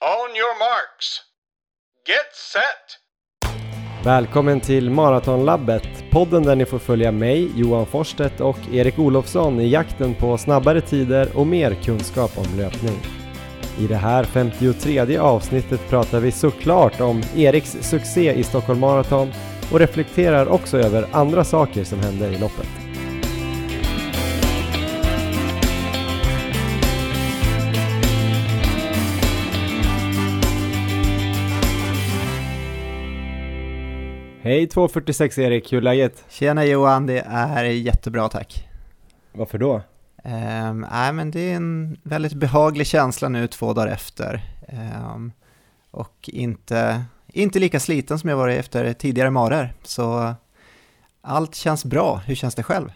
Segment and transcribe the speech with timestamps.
[0.00, 1.20] On your marks.
[2.06, 4.04] Get set!
[4.04, 9.68] Välkommen till Maratonlabbet, podden där ni får följa mig, Johan Forsstedt och Erik Olofsson i
[9.68, 12.98] jakten på snabbare tider och mer kunskap om löpning.
[13.78, 19.32] I det här 53 avsnittet pratar vi såklart om Eriks succé i Stockholm Marathon
[19.72, 22.87] och reflekterar också över andra saker som hände i loppet.
[34.48, 36.24] Hej 246 Erik, hur är läget?
[36.28, 38.68] Tjena Johan, det är jättebra tack.
[39.32, 39.74] Varför då?
[40.24, 44.42] Um, nej, men det är en väldigt behaglig känsla nu två dagar efter.
[45.12, 45.32] Um,
[45.90, 49.74] och inte, inte lika sliten som jag varit efter tidigare marer.
[49.82, 50.34] Så
[51.20, 52.16] allt känns bra.
[52.26, 52.92] Hur känns det själv?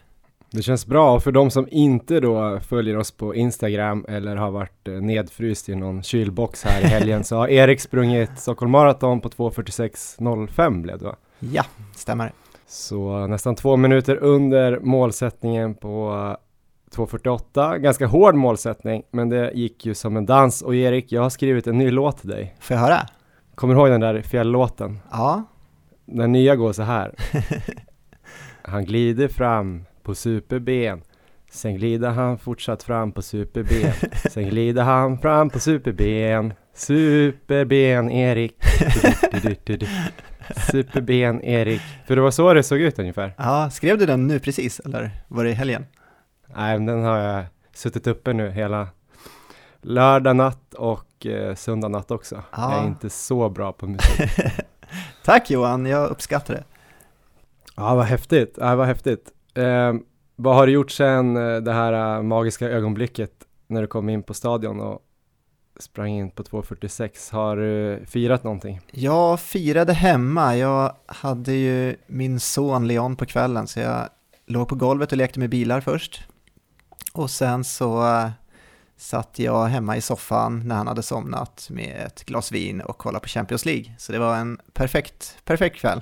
[0.51, 1.21] Det känns bra.
[1.21, 5.75] För de som inte då följer oss på Instagram eller har varit eh, nedfryst i
[5.75, 11.05] någon kylbox här i helgen så har Erik sprungit Stockholm Marathon på 2.46.05 blev det
[11.05, 11.17] va?
[11.51, 12.33] Ja, stämmer.
[12.67, 16.11] Så nästan två minuter under målsättningen på
[16.95, 17.79] 2.48.
[17.79, 20.63] Ganska hård målsättning, men det gick ju som en dans.
[20.63, 22.57] Och Erik, jag har skrivit en ny låt till dig.
[22.61, 23.07] Får jag höra?
[23.55, 24.99] Kommer du ihåg den där fjälllåten?
[25.11, 25.45] Ja.
[26.05, 27.15] Den nya går så här.
[28.63, 31.03] Han glider fram på superben.
[31.51, 33.93] Sen glider han fortsatt fram på superben.
[34.31, 36.55] Sen glider han fram på superben.
[36.75, 38.55] Superben Erik.
[39.43, 39.87] Du, du, du,
[40.71, 41.83] Superben Erik.
[42.07, 43.35] För det var så det såg ut ungefär.
[43.39, 45.87] Ja, skrev du den nu precis eller var det i helgen?
[46.57, 48.89] Nej, men den har jag suttit uppe nu hela
[49.83, 52.43] lördag natt och eh, söndag natt också.
[52.53, 52.73] Ja.
[52.75, 54.31] Jag är inte så bra på musik.
[55.25, 56.65] Tack Johan, jag uppskattar det.
[57.77, 58.59] ja, vad häftigt.
[58.61, 59.31] Ja, vad häftigt.
[59.55, 59.95] Eh,
[60.37, 63.33] vad har du gjort sen eh, det här eh, magiska ögonblicket
[63.67, 64.99] när du kom in på stadion och
[65.81, 67.33] sprang in på 2.46?
[67.33, 68.81] Har du firat någonting?
[68.91, 70.57] Jag firade hemma.
[70.57, 74.09] Jag hade ju min son Leon på kvällen så jag
[74.47, 76.23] låg på golvet och lekte med bilar först.
[77.13, 78.31] Och sen så eh,
[78.97, 83.23] satt jag hemma i soffan när han hade somnat med ett glas vin och kollade
[83.23, 83.95] på Champions League.
[83.99, 86.01] Så det var en perfekt, perfekt kväll.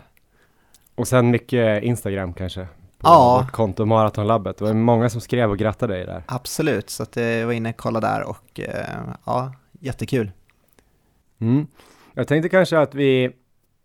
[0.94, 2.60] Och sen mycket Instagram kanske?
[2.98, 3.42] På Ja.
[3.42, 4.58] vårt konto Maratonlabbet.
[4.58, 6.22] Det var många som skrev och grattade dig där.
[6.26, 8.86] Absolut, så att jag var inne och kollade där och eh,
[9.26, 10.30] ja, jättekul.
[11.38, 11.66] Mm.
[12.14, 13.30] Jag tänkte kanske att vi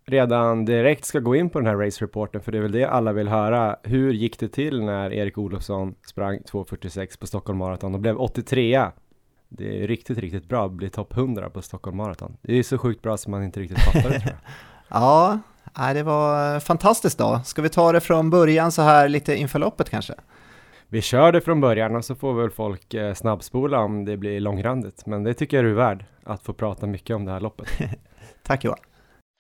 [0.06, 3.14] redan direkt ska gå in på den här race-reporten, för det är väl det alla
[3.14, 3.76] vill höra.
[3.84, 8.86] Hur gick det till när Erik Olofsson sprang 2.46 på Stockholm Marathon och blev 83
[9.50, 12.38] Det är riktigt, riktigt bra att bli topp 100 på Stockholm Marathon.
[12.42, 14.38] Det är så sjukt bra som man inte riktigt fattar det tror jag.
[14.88, 15.40] Ja,
[15.94, 17.42] det var fantastiskt då.
[17.46, 20.14] Ska vi ta det från början så här lite inför loppet kanske?
[20.96, 24.40] Vi kör det från början och så får väl folk eh, snabbspola om det blir
[24.40, 25.06] långrandigt.
[25.06, 27.68] Men det tycker jag du är värd, att få prata mycket om det här loppet.
[28.44, 28.80] Tack Johan.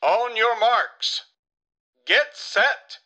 [0.02, 1.22] On your marks.
[2.10, 3.02] Get set!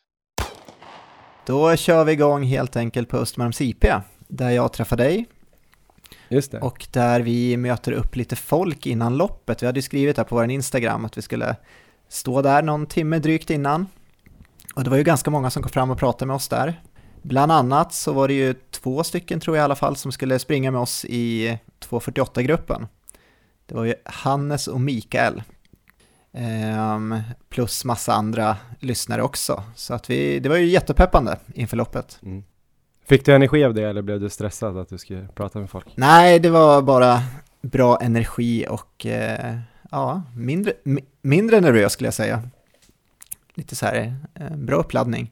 [1.46, 3.84] Då kör vi igång helt enkelt på Östermalms IP,
[4.28, 5.26] där jag träffar dig
[6.28, 6.60] Just det.
[6.60, 9.62] och där vi möter upp lite folk innan loppet.
[9.62, 11.56] Vi hade ju skrivit här på vår Instagram att vi skulle
[12.08, 13.86] stå där någon timme drygt innan.
[14.74, 16.80] Och det var ju ganska många som kom fram och pratade med oss där.
[17.22, 20.38] Bland annat så var det ju två stycken tror jag i alla fall som skulle
[20.38, 21.58] springa med oss i
[21.88, 22.86] 248-gruppen.
[23.66, 25.42] Det var ju Hannes och Mikael.
[26.32, 27.14] Ehm,
[27.48, 29.62] plus massa andra lyssnare också.
[29.76, 32.18] Så att vi, det var ju jättepeppande inför loppet.
[32.22, 32.44] Mm.
[33.08, 35.86] Fick du energi av det eller blev du stressad att du skulle prata med folk?
[35.94, 37.22] Nej, det var bara
[37.62, 39.58] bra energi och eh,
[39.90, 42.42] ja, mindre, mi- mindre nervös skulle jag säga.
[43.54, 45.30] Lite så här, eh, bra uppladdning.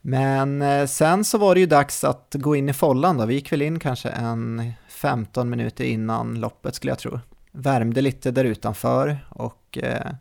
[0.00, 3.26] Men eh, sen så var det ju dags att gå in i follan då.
[3.26, 7.18] Vi gick väl in kanske en 15 minuter innan loppet skulle jag tro.
[7.52, 10.12] Värmde lite där utanför och eh,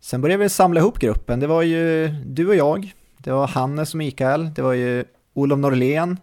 [0.00, 1.40] sen började vi samla ihop gruppen.
[1.40, 5.58] Det var ju du och jag, det var Hannes och Mikael, det var ju Olof
[5.58, 6.20] Norlén,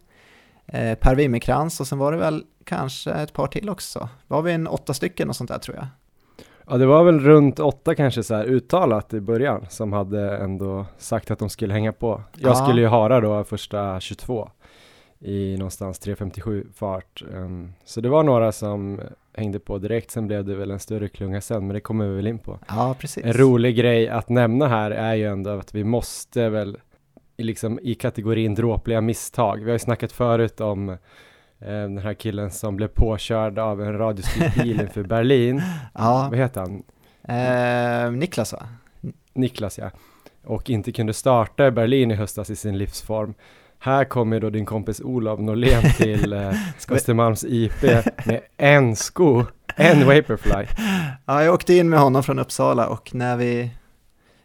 [0.65, 4.09] eh, Per Wimmerkrans och sen var det väl kanske ett par till också.
[4.27, 5.87] Var vi en åtta stycken och sånt där tror jag.
[6.73, 10.85] Ja, det var väl runt åtta kanske så här uttalat i början som hade ändå
[10.97, 12.21] sagt att de skulle hänga på.
[12.39, 12.55] Jag Ja.
[12.55, 14.49] skulle ju hara då första 22
[15.19, 17.23] i någonstans 3.57 fart.
[17.33, 19.01] Um, så det var några som
[19.33, 20.11] hängde på direkt.
[20.11, 22.59] Sen blev det väl en större klunga sen, men det kommer vi väl in på.
[22.67, 23.25] Ja, precis.
[23.25, 26.77] En rolig grej att nämna här är ju ändå att vi måste väl
[27.37, 29.57] i liksom i kategorin dråpliga misstag.
[29.57, 30.97] Vi har ju snackat förut om
[31.71, 35.61] den här killen som blev påkörd av en radiostyrd bil inför Berlin.
[35.93, 36.83] Ja, Vad heter han?
[37.27, 38.63] eh, Niklas va?
[39.33, 39.91] Niklas ja.
[40.45, 43.33] Och inte kunde starta i Berlin i höstas i sin livsform.
[43.79, 46.53] Här kommer då din kompis Olof Norlén till eh,
[46.89, 47.83] Östermalms IP
[48.25, 49.43] med en sko,
[49.75, 50.65] en Vaporfly.
[51.25, 53.71] Ja, jag åkte in med honom från Uppsala och när vi,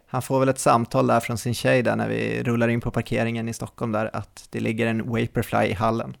[0.07, 2.91] han får väl ett samtal där från sin tjej där när vi rullar in på
[2.91, 6.17] parkeringen i Stockholm där att det ligger en Vaporfly i hallen.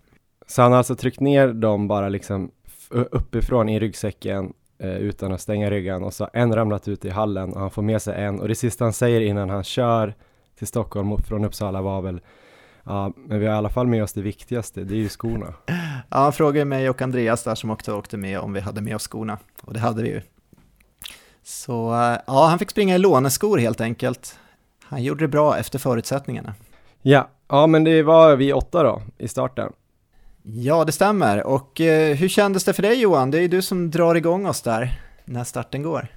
[0.49, 2.51] Så han har alltså tryckt ner dem bara liksom
[2.89, 7.09] uppifrån i ryggsäcken eh, utan att stänga ryggen och så har en ramlat ut i
[7.09, 10.13] hallen och han får med sig en och det sista han säger innan han kör
[10.57, 12.21] till Stockholm från Uppsala var väl
[12.83, 15.53] Ja, men vi har i alla fall med oss det viktigaste, det är ju skorna.
[16.11, 18.95] Ja, han frågade mig och Andreas där som också åkte med om vi hade med
[18.95, 20.21] oss skorna och det hade vi ju.
[21.43, 21.73] Så
[22.27, 24.39] ja, han fick springa i låneskor helt enkelt.
[24.83, 26.53] Han gjorde det bra efter förutsättningarna.
[27.01, 29.73] Ja, ja men det var vi åtta då i starten.
[30.53, 31.47] Ja, det stämmer.
[31.47, 33.31] Och eh, hur kändes det för dig Johan?
[33.31, 36.07] Det är ju du som drar igång oss där när starten går.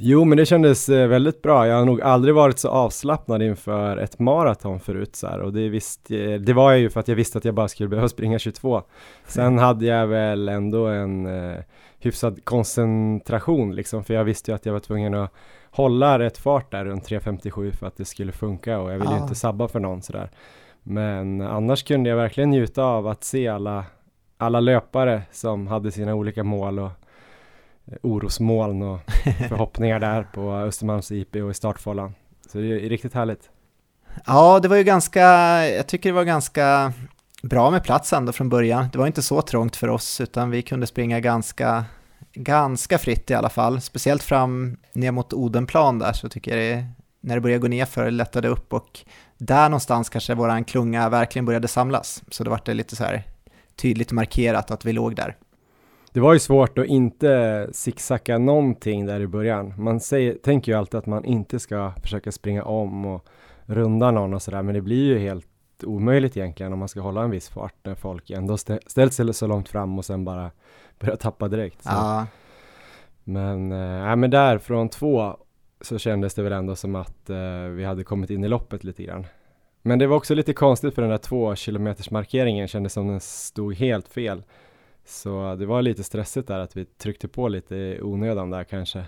[0.00, 1.66] Jo, men det kändes eh, väldigt bra.
[1.66, 5.38] Jag har nog aldrig varit så avslappnad inför ett maraton förut så här.
[5.38, 7.68] och det, visst, eh, det var jag ju för att jag visste att jag bara
[7.68, 8.82] skulle behöva springa 22.
[9.26, 11.58] Sen hade jag väl ändå en eh,
[11.98, 15.32] hyfsad koncentration liksom, för jag visste ju att jag var tvungen att
[15.70, 19.22] hålla rätt fart där runt 3.57 för att det skulle funka och jag ville ju
[19.22, 20.30] inte sabba för någon sådär.
[20.90, 23.84] Men annars kunde jag verkligen njuta av att se alla,
[24.36, 26.90] alla löpare som hade sina olika mål och
[27.86, 29.00] eh, orosmoln och
[29.48, 32.14] förhoppningar där på Östermalms IP och i startfållan.
[32.46, 33.50] Så det är riktigt härligt.
[34.26, 35.22] Ja, det var ju ganska,
[35.68, 36.92] jag tycker det var ganska
[37.42, 38.88] bra med plats ändå från början.
[38.92, 41.84] Det var inte så trångt för oss utan vi kunde springa ganska,
[42.32, 43.80] ganska fritt i alla fall.
[43.80, 46.86] Speciellt fram ner mot Odenplan där så tycker jag det,
[47.20, 49.00] när det började gå ner för lättade upp och
[49.38, 52.22] där någonstans kanske våran klunga verkligen började samlas.
[52.30, 53.22] Så då var det lite så här
[53.76, 55.36] tydligt markerat att vi låg där.
[56.12, 59.74] Det var ju svårt att inte zigzacka någonting där i början.
[59.78, 63.28] Man säger, tänker ju alltid att man inte ska försöka springa om och
[63.64, 65.46] runda någon och sådär, men det blir ju helt
[65.82, 68.56] omöjligt egentligen om man ska hålla en viss fart när folk ändå
[68.86, 70.50] ställt sig så långt fram och sen bara
[70.98, 71.82] börjar tappa direkt.
[71.82, 71.90] Så.
[71.92, 72.26] Ja.
[73.24, 75.36] Men, äh, men där från två
[75.80, 79.02] så kändes det väl ändå som att eh, vi hade kommit in i loppet lite
[79.02, 79.26] grann.
[79.82, 83.20] Men det var också lite konstigt för den där två kilometers markeringen kändes som den
[83.20, 84.42] stod helt fel.
[85.04, 89.04] Så det var lite stressigt där att vi tryckte på lite i onödan där kanske.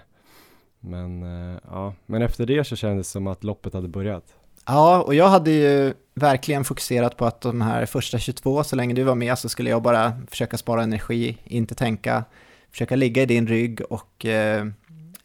[0.80, 4.34] Men eh, ja, men efter det så kändes det som att loppet hade börjat.
[4.66, 8.94] Ja, och jag hade ju verkligen fokuserat på att de här första 22, så länge
[8.94, 12.24] du var med så skulle jag bara försöka spara energi, inte tänka,
[12.70, 14.66] försöka ligga i din rygg och eh,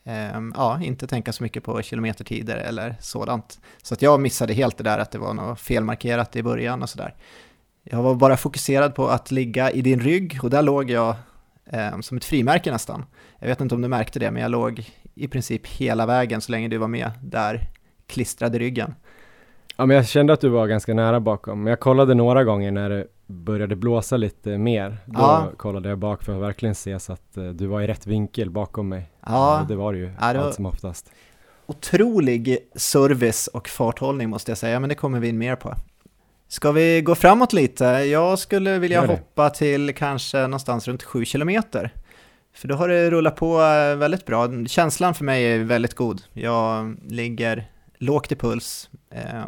[0.05, 3.59] Ehm, ja, inte tänka så mycket på kilometertider eller sådant.
[3.81, 6.89] Så att jag missade helt det där att det var något felmarkerat i början och
[6.89, 7.15] sådär.
[7.83, 11.15] Jag var bara fokuserad på att ligga i din rygg och där låg jag
[11.65, 13.05] eh, som ett frimärke nästan.
[13.39, 16.51] Jag vet inte om du märkte det, men jag låg i princip hela vägen så
[16.51, 17.61] länge du var med där
[18.07, 18.95] klistrad i ryggen.
[19.77, 22.71] Ja, men jag kände att du var ganska nära bakom, men jag kollade några gånger
[22.71, 24.97] när du började blåsa lite mer.
[25.05, 25.51] Då ja.
[25.57, 28.49] kollade jag bak för att verkligen se så att uh, du var i rätt vinkel
[28.49, 29.11] bakom mig.
[29.25, 31.11] Ja, det var du ju ja, det allt som oftast.
[31.65, 35.75] Otrolig service och farthållning måste jag säga, men det kommer vi in mer på.
[36.47, 37.85] Ska vi gå framåt lite?
[37.85, 41.93] Jag skulle vilja hoppa till kanske någonstans runt 7 kilometer.
[42.53, 44.65] För då har det rullat på eh, väldigt bra.
[44.67, 46.21] Känslan för mig är väldigt god.
[46.33, 48.89] Jag ligger lågt i puls.
[49.09, 49.45] Eh,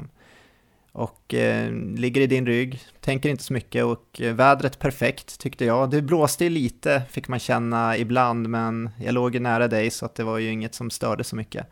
[0.97, 5.65] och eh, ligger i din rygg, tänker inte så mycket och eh, vädret perfekt tyckte
[5.65, 5.89] jag.
[5.89, 10.15] Det blåste lite fick man känna ibland men jag låg ju nära dig så att
[10.15, 11.67] det var ju inget som störde så mycket.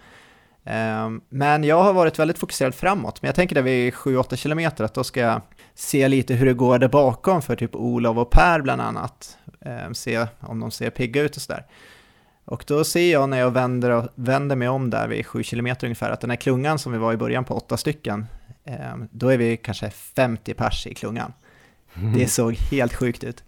[0.63, 4.83] Eh, men jag har varit väldigt fokuserad framåt, men jag tänker där vid 7-8 kilometer
[4.83, 5.41] att då ska jag
[5.75, 9.37] se lite hur det går där bakom för typ Olof och Per bland annat.
[9.61, 11.65] Eh, se om de ser pigga ut och sådär.
[12.45, 16.09] Och då ser jag när jag vänder, vänder mig om där vid 7 km ungefär
[16.09, 18.25] att den här klungan som vi var i början på åtta stycken,
[19.11, 21.33] då är vi kanske 50 pers i klungan.
[22.15, 23.43] Det såg helt sjukt ut.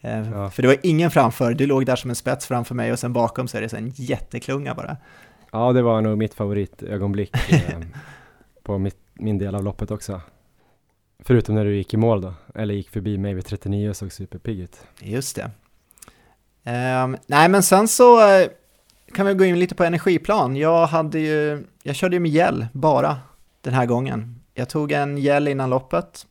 [0.00, 0.50] Ehm, ja.
[0.50, 3.12] För det var ingen framför, du låg där som en spets framför mig och sen
[3.12, 4.96] bakom så är det så en jätteklunga bara.
[5.52, 7.78] Ja, det var nog mitt favoritögonblick eh,
[8.62, 10.20] på mitt, min del av loppet också.
[11.22, 14.12] Förutom när du gick i mål då, eller gick förbi mig vid 39 och såg
[14.12, 14.86] superpigg ut.
[15.00, 15.50] Just det.
[17.02, 18.48] Um, nej, men sen så uh,
[19.14, 20.56] kan vi gå in lite på energiplan.
[20.56, 23.18] Jag hade ju, jag körde ju med gel bara
[23.60, 24.39] den här gången.
[24.60, 26.26] Jag tog en gel innan loppet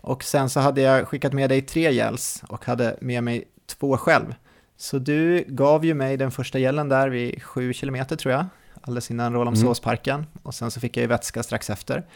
[0.00, 3.96] och sen så hade jag skickat med dig tre gels och hade med mig två
[3.96, 4.34] själv.
[4.76, 8.46] Så du gav ju mig den första gelen där vid sju kilometer tror jag,
[8.80, 10.28] alldeles innan Rålambshovsparken mm.
[10.42, 12.06] och sen så fick jag ju vätska strax efter.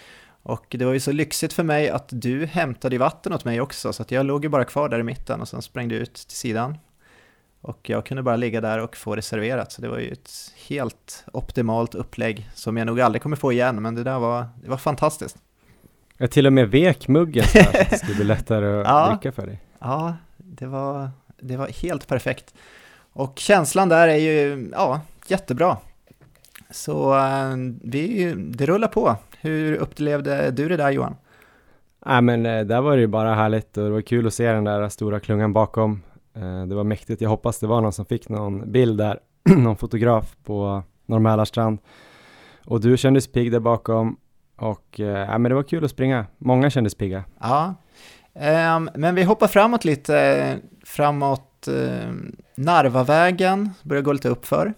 [0.42, 3.92] Och det var ju så lyxigt för mig att du hämtade vatten åt mig också,
[3.92, 6.36] så att jag låg ju bara kvar där i mitten och sen sprängde ut till
[6.36, 6.78] sidan.
[7.60, 10.30] Och jag kunde bara ligga där och få det serverat, så det var ju ett
[10.68, 14.68] helt optimalt upplägg som jag nog aldrig kommer få igen, men det där var, det
[14.68, 15.36] var fantastiskt.
[16.24, 19.32] Jag till och med vek muggen så att det skulle bli lättare att ja, dricka
[19.32, 19.60] för dig.
[19.78, 22.54] Ja, det var, det var helt perfekt.
[23.12, 25.76] Och känslan där är ju, ja, jättebra.
[26.70, 29.16] Så eh, vi, det rullar på.
[29.40, 31.16] Hur upplevde du det där Johan?
[32.06, 34.52] Nej men eh, där var det ju bara härligt och det var kul att se
[34.52, 36.02] den där stora klungan bakom.
[36.34, 37.20] Eh, det var mäktigt.
[37.20, 39.18] Jag hoppas det var någon som fick någon bild där,
[39.56, 41.78] någon fotograf på Norr Mälarstrand.
[42.64, 44.16] Och du kändes pigg där bakom
[44.56, 46.26] och ja, men det var kul att springa.
[46.38, 47.24] Många kändes pigga.
[47.40, 47.74] Ja,
[48.76, 54.74] um, men vi hoppar framåt lite, framåt um, Narvavägen, börjar gå lite uppför.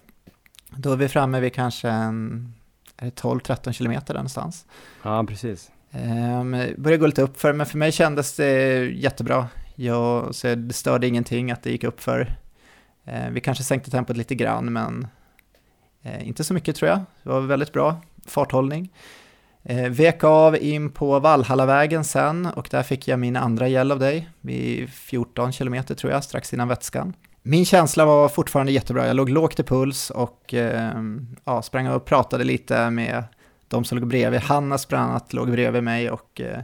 [0.70, 2.52] Då är vi framme vid kanske en
[2.98, 4.66] 12-13 kilometer där någonstans.
[5.02, 5.70] Ja, precis.
[5.90, 9.48] Um, började gå lite uppför, men för mig kändes det jättebra.
[9.74, 12.36] Jag, så det störde ingenting att det gick uppför.
[13.08, 15.06] Uh, vi kanske sänkte tempot lite grann, men
[16.06, 16.98] uh, inte så mycket tror jag.
[17.22, 18.92] Det var väldigt bra farthållning.
[19.68, 23.98] Eh, vek av in på Valhallavägen sen och där fick jag min andra gäll av
[23.98, 27.12] dig vid 14 kilometer tror jag, strax innan vätskan.
[27.42, 29.06] Min känsla var fortfarande jättebra.
[29.06, 30.92] Jag låg lågt i puls och eh,
[31.44, 33.24] ja, sprang och pratade lite med
[33.68, 34.40] de som låg bredvid.
[34.40, 36.60] Hanna sprang att låg bredvid mig och eh,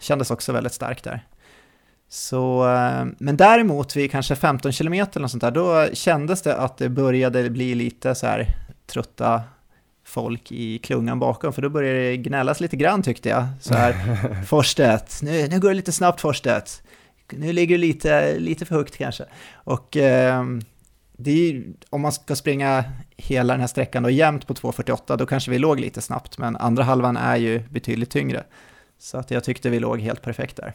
[0.00, 1.26] kändes också väldigt stark där.
[2.08, 6.78] Så, eh, men däremot vid kanske 15 kilometer eller sånt där, då kändes det att
[6.78, 8.48] det började bli lite så här
[8.86, 9.42] trötta
[10.12, 13.44] folk i klungan bakom, för då började det gnällas lite grann tyckte jag.
[13.60, 13.94] Så här,
[14.46, 16.82] Forstedt, nu, nu går det lite snabbt Forstedt
[17.36, 19.24] nu ligger du lite, lite för högt kanske.
[19.54, 20.44] Och eh,
[21.24, 22.84] är, om man ska springa
[23.16, 26.56] hela den här sträckan då jämnt på 2.48 då kanske vi låg lite snabbt, men
[26.56, 28.44] andra halvan är ju betydligt tyngre.
[28.98, 30.72] Så att jag tyckte vi låg helt perfekt där.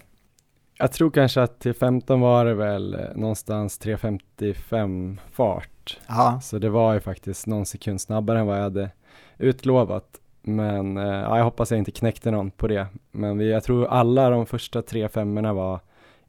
[0.80, 6.00] Jag tror kanske att till 15 var det väl eh, någonstans 3.55 fart.
[6.10, 6.42] Aha.
[6.42, 8.90] Så det var ju faktiskt någon sekund snabbare än vad jag hade
[9.38, 10.20] utlovat.
[10.42, 12.88] Men eh, ja, jag hoppas jag inte knäckte någon på det.
[13.12, 15.80] Men vi, jag tror alla de första tre femmorna var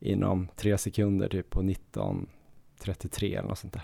[0.00, 3.82] inom tre sekunder typ på 19.33 eller något sånt där.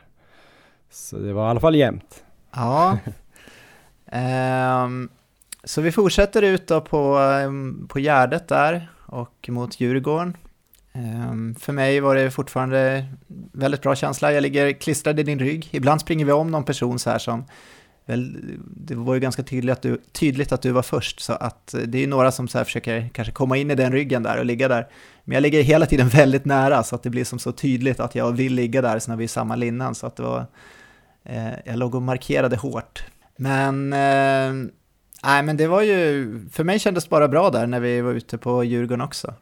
[0.90, 2.24] Så det var i alla fall jämnt.
[2.54, 2.98] Ja.
[4.84, 5.08] um,
[5.64, 10.36] så vi fortsätter ut då på, um, på Gärdet där och mot Djurgården.
[10.92, 13.06] Um, för mig var det fortfarande
[13.52, 14.32] väldigt bra känsla.
[14.32, 15.68] Jag ligger klistrad i din rygg.
[15.70, 17.44] Ibland springer vi om någon person så här som
[18.06, 18.36] väl,
[18.76, 21.80] det var ju ganska tydligt att, du, tydligt att du var först, så att eh,
[21.80, 24.44] det är ju några som så försöker kanske komma in i den ryggen där och
[24.44, 24.88] ligga där.
[25.24, 28.14] Men jag ligger hela tiden väldigt nära så att det blir som så tydligt att
[28.14, 30.46] jag vill ligga där så när vi är samma linnan, så att det var,
[31.24, 33.04] eh, jag låg och markerade hårt.
[33.36, 34.70] Men, eh,
[35.24, 38.12] nej men det var ju, för mig kändes det bara bra där när vi var
[38.12, 39.34] ute på Djurgården också.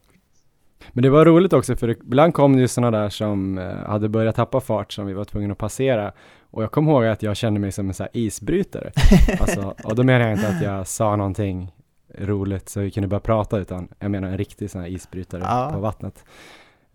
[0.93, 4.09] Men det var roligt också för ibland kom det ju sådana där som eh, hade
[4.09, 6.13] börjat tappa fart som vi var tvungna att passera
[6.53, 8.93] och jag kommer ihåg att jag kände mig som en här isbrytare.
[9.41, 11.73] alltså, och då menar jag inte att jag sa någonting
[12.19, 15.71] roligt så vi kunde börja prata utan jag menar en riktig sån här isbrytare ja.
[15.75, 16.25] på vattnet.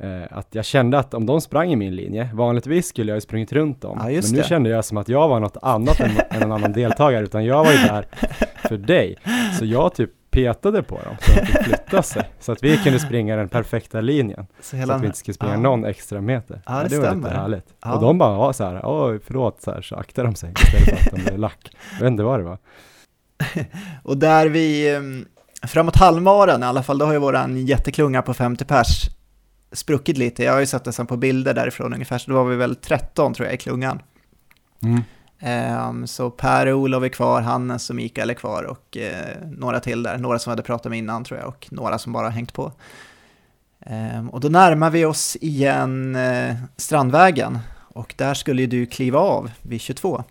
[0.03, 3.21] Uh, att jag kände att om de sprang i min linje, vanligtvis skulle jag ju
[3.21, 4.47] sprungit runt dem, ja, men nu det.
[4.47, 7.63] kände jag som att jag var något annat än, än en annan deltagare, utan jag
[7.63, 8.07] var ju där
[8.67, 9.17] för dig.
[9.59, 12.77] Så jag typ petade på dem så att de fick flytta sig, så att vi
[12.77, 15.59] kunde springa den perfekta linjen, så, så att vi inte skulle springa ja.
[15.59, 16.61] någon extra meter.
[16.65, 17.65] Ja, det, det var lite härligt.
[17.83, 17.93] Ja.
[17.93, 20.99] Och de bara, ja så här, oj förlåt, så, här, så aktade de sig istället
[20.99, 21.75] för att de blev lack.
[21.91, 22.57] Jag vet inte vad det var.
[24.03, 25.25] och där vi, mm,
[25.67, 29.09] framåt halvmaran i alla fall, då har ju våran jätteklunga på 50 pers
[29.71, 30.43] spruckit lite.
[30.43, 32.75] Jag har ju sett det sen på bilder därifrån ungefär, så då var vi väl
[32.75, 34.01] 13 tror jag i klungan.
[34.83, 35.03] Mm.
[35.41, 39.79] Um, så Per och Olof är kvar, Hannes och Mikael är kvar och uh, några
[39.79, 40.17] till där.
[40.17, 42.71] Några som hade pratat med innan tror jag och några som bara hängt på.
[43.85, 47.59] Um, och då närmar vi oss igen uh, Strandvägen
[47.97, 50.23] och där skulle ju du kliva av vid 22.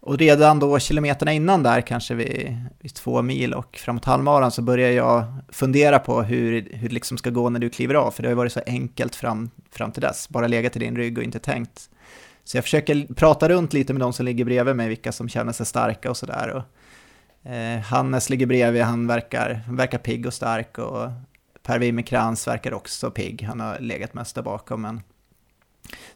[0.00, 4.62] Och redan då kilometerna innan där, kanske vid, vid två mil och framåt halvmaran, så
[4.62, 8.22] börjar jag fundera på hur, hur det liksom ska gå när du kliver av, för
[8.22, 11.18] det har ju varit så enkelt fram, fram till dess, bara legat i din rygg
[11.18, 11.90] och inte tänkt
[12.46, 15.52] så jag försöker prata runt lite med de som ligger bredvid mig, vilka som känner
[15.52, 16.62] sig starka och sådär.
[17.42, 21.10] Eh, Hannes ligger bredvid, han verkar, verkar pigg och stark och
[21.62, 24.82] Per Wimmercrantz verkar också pigg, han har legat mest där bakom.
[24.82, 25.02] Men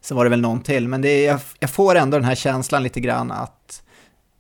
[0.01, 2.35] så var det väl någon till, men det är, jag, jag får ändå den här
[2.35, 3.83] känslan lite grann att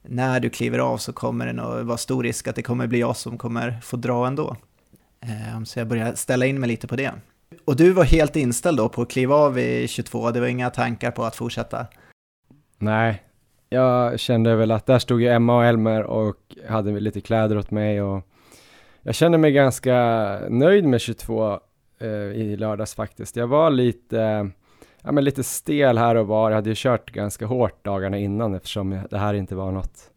[0.02, 3.00] när du kliver av så kommer det nog vara stor risk att det kommer bli
[3.00, 4.56] jag som kommer få dra ändå.
[5.20, 7.12] Eh, så jag börjar ställa in mig lite på det.
[7.64, 10.70] Och du var helt inställd då på att kliva av i 22, det var inga
[10.70, 11.86] tankar på att fortsätta?
[12.78, 13.22] Nej,
[13.68, 17.70] jag kände väl att där stod ju Emma och Elmer och hade lite kläder åt
[17.70, 18.22] mig och
[19.02, 19.94] jag kände mig ganska
[20.48, 21.60] nöjd med 22
[22.00, 23.36] eh, i lördags faktiskt.
[23.36, 24.50] Jag var lite,
[25.02, 28.54] ja men lite stel här och var, jag hade ju kört ganska hårt dagarna innan
[28.54, 30.10] eftersom det här inte var något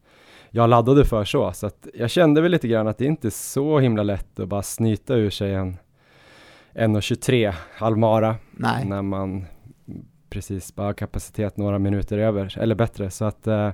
[0.55, 3.29] jag laddade för så, så att jag kände väl lite grann att det inte är
[3.29, 5.77] så himla lätt att bara snyta ur sig en
[6.75, 8.85] 1.23 Almara Nej.
[8.85, 9.45] när man
[10.29, 13.09] precis bara har kapacitet några minuter över, eller bättre.
[13.09, 13.71] Så att, eh,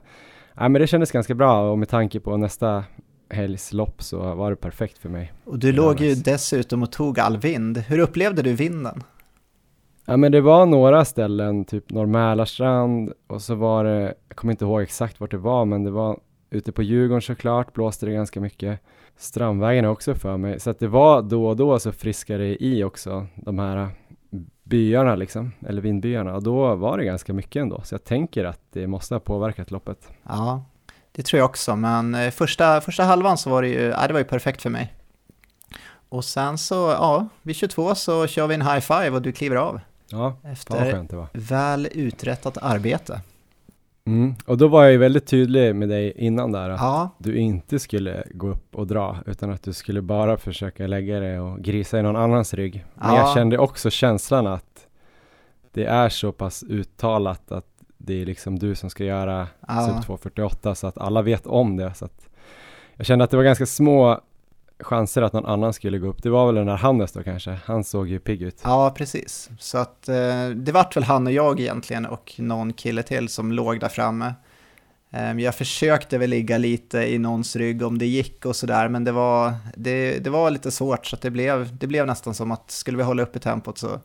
[0.55, 2.83] ja, men det kändes ganska bra och med tanke på nästa
[3.29, 5.33] helgs lopp så var det perfekt för mig.
[5.43, 7.77] Och du låg ju dessutom och tog all vind.
[7.77, 9.03] Hur upplevde du vinden?
[10.05, 12.45] Ja men det var några ställen, typ Norr
[13.27, 16.19] och så var det, jag kommer inte ihåg exakt vart det var, men det var
[16.49, 18.79] ute på Djurgården såklart, blåste det ganska mycket.
[19.19, 23.27] Strandvägen också för mig, så att det var då och då så friskade i också,
[23.35, 23.89] de här
[24.63, 28.59] byarna liksom, eller vindbyarna, och då var det ganska mycket ändå, så jag tänker att
[28.71, 30.09] det måste ha påverkat loppet.
[30.23, 30.63] Ja,
[31.11, 34.13] det tror jag också, men eh, första, första halvan så var det ju, ja, det
[34.13, 34.93] var ju perfekt för mig.
[36.09, 39.55] Och sen så, ja, vid 22 så kör vi en high five och du kliver
[39.55, 39.79] av.
[40.09, 41.27] Ja, efter skönt det var.
[41.33, 43.21] väl uträttat arbete.
[44.09, 44.35] Mm.
[44.45, 47.09] Och då var jag ju väldigt tydlig med dig innan där att ja.
[47.17, 51.39] du inte skulle gå upp och dra utan att du skulle bara försöka lägga dig
[51.39, 52.85] och grisa i någon annans rygg.
[52.95, 53.17] Men ja.
[53.17, 54.87] jag kände också känslan att
[55.73, 57.65] det är så pass uttalat att
[57.97, 60.01] det är liksom du som ska göra ja.
[60.05, 61.93] sub 2.48 så att alla vet om det.
[61.93, 62.29] Så att
[62.95, 64.21] jag kände att det var ganska små
[64.79, 66.23] chanser att någon annan skulle gå upp.
[66.23, 68.61] Det var väl den där Hannes då kanske, han såg ju pigg ut.
[68.63, 69.49] Ja, precis.
[69.59, 73.51] Så att eh, det vart väl han och jag egentligen och någon kille till som
[73.51, 74.33] låg där framme.
[75.11, 79.03] Eh, jag försökte väl ligga lite i någons rygg om det gick och sådär, men
[79.03, 82.51] det var, det, det var lite svårt så att det blev, det blev nästan som
[82.51, 83.99] att skulle vi hålla uppe tempot så,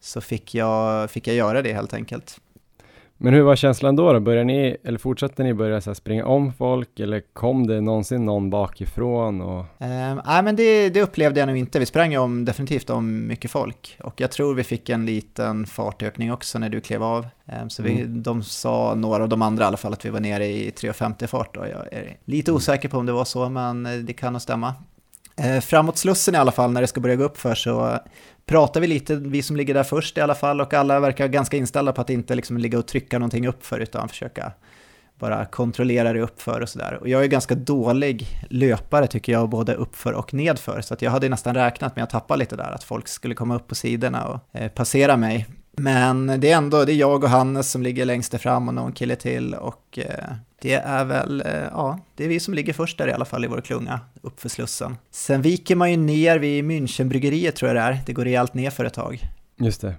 [0.00, 2.40] så fick, jag, fick jag göra det helt enkelt.
[3.22, 4.12] Men hur var känslan då?
[4.12, 4.20] då?
[4.20, 8.50] Började ni, eller fortsatte ni börja så springa om folk eller kom det någonsin någon
[8.50, 9.40] bakifrån?
[9.40, 9.58] Och...
[9.58, 11.78] Uh, nej men det, det, upplevde jag nog inte.
[11.78, 16.32] Vi sprang om, definitivt om mycket folk och jag tror vi fick en liten fartökning
[16.32, 17.26] också när du klev av.
[17.48, 18.22] Uh, så vi, mm.
[18.22, 21.26] de sa, några av de andra i alla fall, att vi var nere i 3.50
[21.26, 21.60] fart då.
[21.60, 24.74] Jag är lite osäker på om det var så, men det kan nog stämma.
[25.44, 27.98] Uh, framåt Slussen i alla fall, när det ska börja gå upp för så
[28.50, 31.56] pratar vi lite, vi som ligger där först i alla fall, och alla verkar ganska
[31.56, 34.52] inställda på att inte liksom ligga och trycka någonting uppför, utan försöka
[35.18, 36.98] bara kontrollera det uppför och sådär.
[37.00, 41.10] Och jag är ganska dålig löpare tycker jag, både uppför och nedför, så att jag
[41.10, 44.24] hade nästan räknat med att tappa lite där, att folk skulle komma upp på sidorna
[44.24, 45.46] och eh, passera mig.
[45.80, 48.92] Men det är ändå, det är jag och Hannes som ligger längst fram och någon
[48.92, 52.98] kille till och eh, det är väl, eh, ja, det är vi som ligger först
[52.98, 54.96] där i alla fall i vår klunga, uppför Slussen.
[55.10, 58.70] Sen viker man ju ner vid Münchenbryggeriet tror jag det är, det går rejält ner
[58.70, 59.28] för ett tag.
[59.56, 59.94] Just det.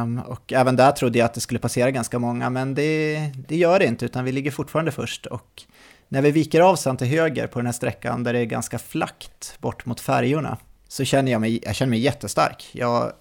[0.00, 3.56] Um, och även där trodde jag att det skulle passera ganska många, men det, det
[3.56, 5.26] gör det inte, utan vi ligger fortfarande först.
[5.26, 5.62] Och
[6.08, 8.78] när vi viker av sen till höger på den här sträckan där det är ganska
[8.78, 10.58] flackt bort mot färjorna,
[10.88, 12.70] så känner jag mig, jag känner mig jättestark.
[12.72, 13.12] Jag,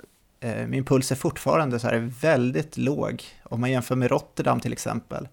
[0.67, 5.27] min puls är fortfarande så här väldigt låg, om man jämför med Rotterdam till exempel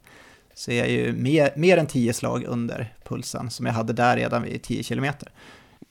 [0.54, 4.16] så är jag ju mer, mer än 10 slag under pulsen som jag hade där
[4.16, 5.28] redan vid 10 kilometer.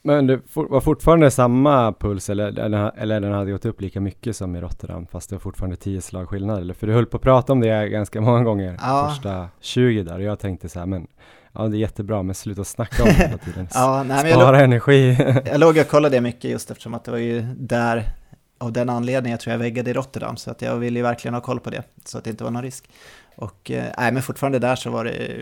[0.03, 2.59] Men det var fortfarande samma puls eller,
[2.97, 6.01] eller den hade gått upp lika mycket som i Rotterdam fast det var fortfarande 10
[6.01, 6.59] slag skillnad?
[6.59, 6.73] Eller?
[6.73, 9.09] För du höll på att prata om det ganska många gånger, ja.
[9.09, 11.07] första 20 där och jag tänkte så här, men
[11.53, 13.67] Ja det är jättebra men sluta snacka om det hela tiden.
[13.73, 15.17] ja, nej, Spara jag energi.
[15.45, 18.13] jag låg och kollade det mycket just eftersom att det var ju där
[18.61, 21.33] av den anledningen jag tror jag väggade i Rotterdam så att jag ville ju verkligen
[21.33, 22.89] ha koll på det så att det inte var någon risk.
[23.35, 25.41] Och eh, nej, men fortfarande där så var det,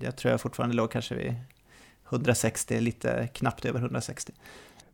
[0.00, 1.34] jag tror jag fortfarande låg kanske vid
[2.10, 4.32] 160, lite knappt över 160.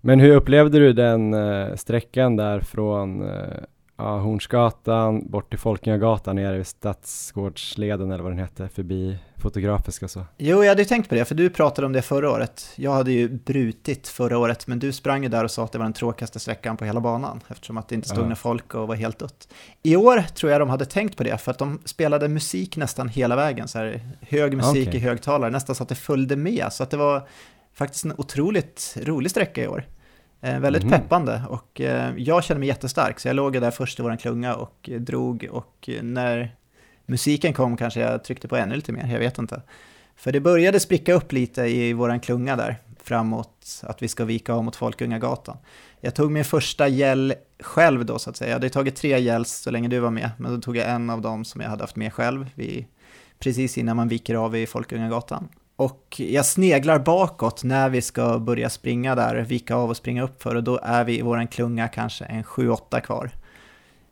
[0.00, 3.62] Men hur upplevde du den eh, sträckan där från eh,
[3.96, 10.24] ja, Hornsgatan bort till Folkungagatan nere vid Stadsgårdsleden eller vad den hette, förbi Fotografiska så.
[10.38, 12.68] Jo, jag hade ju tänkt på det, för du pratade om det förra året.
[12.76, 15.78] Jag hade ju brutit förra året, men du sprang ju där och sa att det
[15.78, 18.22] var den tråkigaste sträckan på hela banan, eftersom att det inte stod ja.
[18.22, 19.48] några folk och var helt dött.
[19.83, 23.09] I år tror jag de hade tänkt på det, för att de spelade musik nästan
[23.09, 25.00] hela vägen, så här hög musik okay.
[25.00, 27.28] i högtalare, nästan så att det följde med, så att det var
[27.74, 29.85] faktiskt en otroligt rolig sträcka i år.
[30.44, 31.00] Eh, väldigt mm.
[31.00, 34.54] peppande och eh, jag kände mig jättestark så jag låg där först i våran klunga
[34.54, 36.57] och eh, drog och när
[37.07, 39.62] musiken kom kanske jag tryckte på ännu lite mer, jag vet inte.
[40.16, 44.52] För det började spricka upp lite i våran klunga där framåt att vi ska vika
[44.52, 45.57] av mot Folkungagatan.
[46.00, 48.48] Jag tog min första gäll själv då så att säga.
[48.48, 51.11] Jag hade tagit tre gälls så länge du var med, men då tog jag en
[51.11, 52.85] av dem som jag hade haft med själv vid,
[53.38, 55.48] precis innan man viker av i Folkungagatan.
[55.76, 60.42] Och jag sneglar bakåt när vi ska börja springa där, vika av och springa upp
[60.42, 63.30] för och då är vi i våran klunga kanske en 7-8 kvar.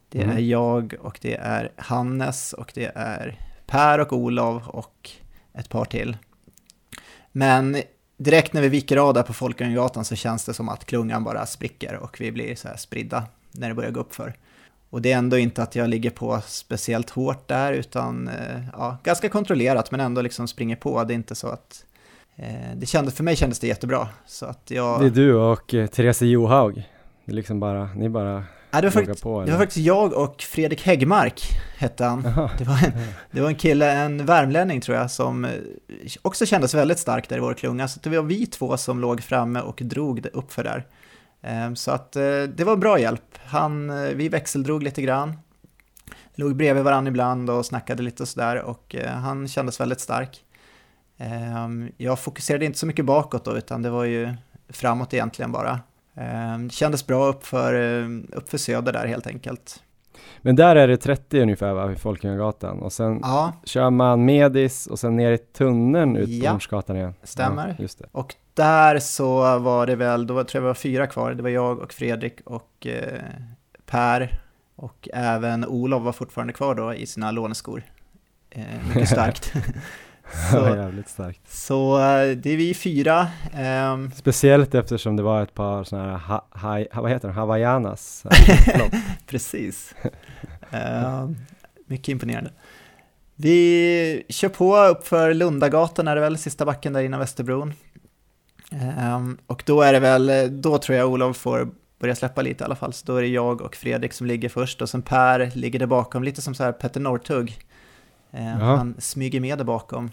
[0.09, 0.37] Det mm.
[0.37, 5.11] är jag och det är Hannes och det är Per och Olof och
[5.55, 6.17] ett par till.
[7.33, 7.77] Men
[8.17, 11.47] direkt när vi viker av där på Folkungagatan så känns det som att klungan bara
[11.47, 14.35] spricker och vi blir så här spridda när det börjar gå upp för.
[14.93, 18.97] Och det är ändå inte att jag ligger på speciellt hårt där, utan eh, ja,
[19.03, 21.05] ganska kontrollerat, men ändå liksom springer på.
[21.05, 21.85] Det är inte så att...
[22.37, 24.09] Eh, det kändes, för mig kändes det jättebra.
[24.27, 25.01] Så att jag...
[25.01, 26.75] Det är du och eh, Therese Johaug.
[27.25, 29.45] Det är liksom bara, ni bara Ja, det, var faktiskt, på?
[29.45, 31.43] det var faktiskt jag och Fredrik Häggmark,
[31.79, 32.23] hette han.
[32.59, 32.93] Det var, en,
[33.31, 35.51] det var en kille, en värmlänning tror jag, som eh,
[36.23, 37.89] också kändes väldigt stark där i vår klunga.
[37.89, 40.87] Så det var vi två som låg framme och drog det uppför där.
[41.43, 43.39] Ehm, så att eh, det var bra hjälp.
[43.45, 45.39] Han, eh, vi växeldrog lite grann.
[46.35, 50.45] Låg bredvid varandra ibland och snackade lite och sådär och eh, han kändes väldigt stark.
[51.19, 54.35] Ehm, jag fokuserade inte så mycket bakåt då utan det var ju
[54.69, 55.81] framåt egentligen bara.
[56.59, 59.83] Det kändes bra uppför, upp uppför söder där helt enkelt.
[60.43, 64.87] Men där är det 30 ungefär va, vid Folkungagatan och sen Ja, kör man Medis
[64.87, 67.15] och sen ner i tunneln ut på Hornsgatan igen.
[67.23, 67.77] stämmer.
[67.79, 68.07] Ja.
[68.13, 71.35] Och där så var det väl, då tror jag det var fyra kvar.
[71.35, 73.19] Det var jag och Fredrik och eh,
[73.87, 74.41] Per
[74.77, 77.83] och även Olof var fortfarande kvar då i sina låneskor.
[78.51, 79.53] Eh, mycket starkt.
[80.51, 81.41] Så, jävligt starkt.
[81.53, 83.27] så eh, det är vi fyra.
[83.55, 88.25] ehm, Speciellt eftersom det var ett par sådana här, ha, ha, vad heter det, hawaiianas.
[89.27, 89.95] Precis.
[90.71, 91.37] Ehm,
[91.87, 92.51] mycket imponerande.
[93.35, 97.75] Vi kör på upp för Lundagatan är det väl, sista backen där innan Västerbron.
[98.99, 101.69] Ehm, och då är det väl, då tror jag Olof får
[102.01, 102.93] börja släppa lite i alla fall.
[102.93, 105.87] Så då är det jag och Fredrik som ligger först och sen Per ligger där
[105.87, 107.59] bakom, lite som så här Petter Northug.
[108.31, 108.77] Jaha.
[108.77, 110.11] han smyger med där bakom.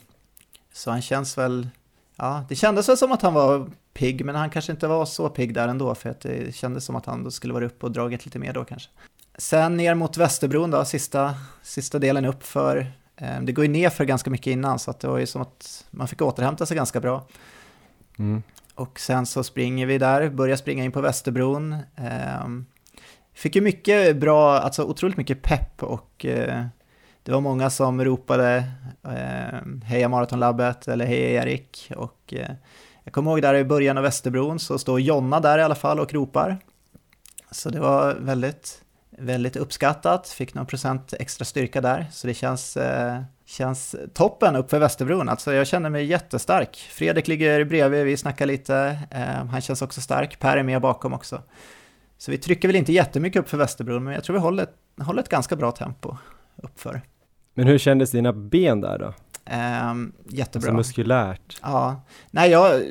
[0.73, 1.69] Så han känns väl,
[2.15, 5.29] ja, det kändes väl som att han var pigg, men han kanske inte var så
[5.29, 8.25] pigg där ändå, för att det kändes som att han skulle vara uppe och dragit
[8.25, 8.89] lite mer då kanske.
[9.38, 13.89] Sen ner mot Västerbron då, sista, sista delen upp för eh, det går ju ner
[13.89, 16.77] för ganska mycket innan, så att det var ju som att man fick återhämta sig
[16.77, 17.27] ganska bra.
[18.19, 18.43] Mm.
[18.75, 21.75] Och sen så springer vi där, börjar springa in på Västerbron.
[21.95, 22.65] Ehm,
[23.34, 26.65] fick ju mycket bra, alltså otroligt mycket pepp och eh,
[27.23, 28.63] det var många som ropade
[29.03, 31.91] eh, Heja Maratonlabbet eller Heja Erik.
[31.95, 32.51] Och eh,
[33.03, 35.99] jag kommer ihåg där i början av Västerbron så står Jonna där i alla fall
[35.99, 36.58] och ropar.
[37.51, 42.08] Så det var väldigt, väldigt uppskattat, fick någon procent extra styrka där.
[42.12, 45.29] Så det känns, eh, känns toppen uppför Västerbron.
[45.29, 46.77] Alltså jag känner mig jättestark.
[46.91, 48.99] Fredrik ligger bredvid, vi snackar lite.
[49.12, 50.39] Eh, han känns också stark.
[50.39, 51.41] Per är med bakom också.
[52.17, 54.67] Så vi trycker väl inte jättemycket upp för Västerbron, men jag tror vi håller,
[55.01, 56.17] håller ett ganska bra tempo
[56.63, 57.02] uppför.
[57.54, 59.13] Men hur kändes dina ben där då?
[59.45, 60.67] Ehm, jättebra.
[60.67, 61.60] Alltså muskulärt?
[61.62, 62.84] Ja, nej jag,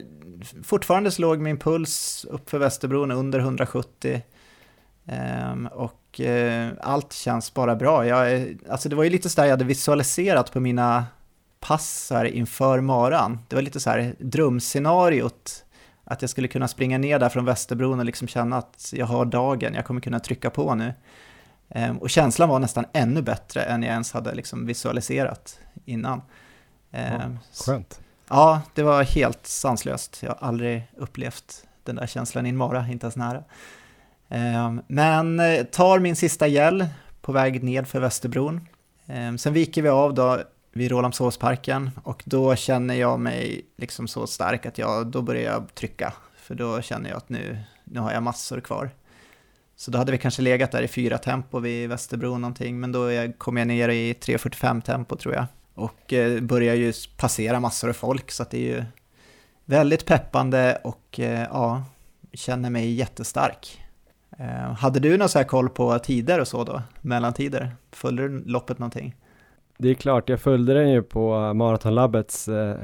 [0.63, 4.23] fortfarande slog min puls upp för Västerbron under 170
[5.09, 8.07] Ehm, och eh, allt känns bara bra.
[8.07, 11.07] Jag, alltså det var ju lite så där jag hade visualiserat på mina
[11.61, 13.39] pass här inför maran.
[13.49, 15.65] Det var lite så här drömscenariot
[16.05, 19.25] att jag skulle kunna springa ner där från Västerbron och liksom känna att jag har
[19.25, 20.95] dagen, jag kommer kunna trycka på nu.
[21.71, 26.23] Ehm, och känslan var nästan ännu bättre än jag ens hade liksom visualiserat innan.
[26.93, 28.01] Ehm, så- Skönt.
[28.29, 30.23] Ja, det var helt sanslöst.
[30.23, 33.43] Jag har aldrig upplevt den där känslan i en mara, inte ens nära.
[34.29, 36.87] Ehm, Men eh, tar min sista gäll
[37.21, 38.69] på väg ned för Västerbron.
[39.07, 40.39] Ehm, Sen viker vi av då
[40.73, 45.75] vid Rålambshovsparken och då känner jag mig liksom så stark att jag, då börjar jag
[45.75, 46.13] trycka.
[46.37, 48.91] För då känner jag att nu, nu har jag massor kvar.
[49.79, 53.09] Så då hade vi kanske legat där i fyra tempo vid Västerbron någonting, men då
[53.39, 55.47] kom jag ner i 3.45 tempo tror jag.
[55.75, 58.85] Och eh, börjar ju passera massor av folk, så att det är ju
[59.65, 61.83] väldigt peppande och eh, ja,
[62.33, 63.81] känner mig jättestark.
[64.39, 66.83] Eh, hade du någon så här koll på tider och så då?
[67.01, 67.77] Mellantider?
[67.93, 69.15] Följde du loppet någonting?
[69.79, 72.77] Det är klart, jag följde den ju på Maratonlabbets eh,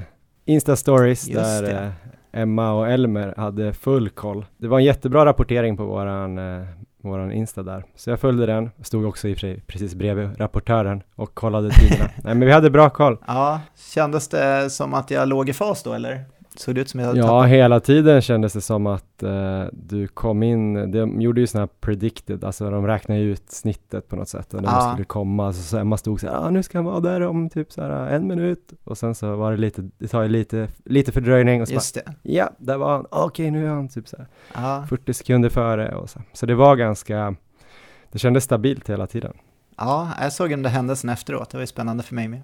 [0.45, 1.93] Insta-stories där det.
[2.37, 4.47] Emma och Elmer hade full koll.
[4.57, 6.67] Det var en jättebra rapportering på våran, eh,
[7.11, 7.85] våran Insta där.
[7.97, 11.71] Så jag följde den, stod också i och för sig precis bredvid rapportören och kollade
[11.71, 12.05] tiderna.
[12.25, 13.19] Nej men vi hade bra koll.
[13.27, 13.61] Ja,
[13.95, 16.25] kändes det som att jag låg i fas då eller?
[16.57, 17.49] Såg det ut som jag Ja, tappat?
[17.49, 21.71] hela tiden kändes det som att eh, du kom in, de gjorde ju sådana här
[21.81, 25.63] predicted, alltså de räknade ut snittet på något sätt och när man skulle komma så,
[25.63, 27.91] så Emma stod så här, ah, nu ska han vara där om typ så här
[28.09, 31.69] en minut och sen så var det lite, det tar ju lite, lite fördröjning och
[31.69, 32.13] så bara, Just det.
[32.23, 35.49] ja, där var han, Ah, okej nu är han typ så här Ja, 40 sekunder
[35.49, 36.21] före och så.
[36.33, 37.35] Så det var ganska,
[38.13, 39.33] det kändes stabilt hela tiden.
[39.77, 42.43] ja, jag såg den där händelsen efteråt, det var ju spännande för mig med.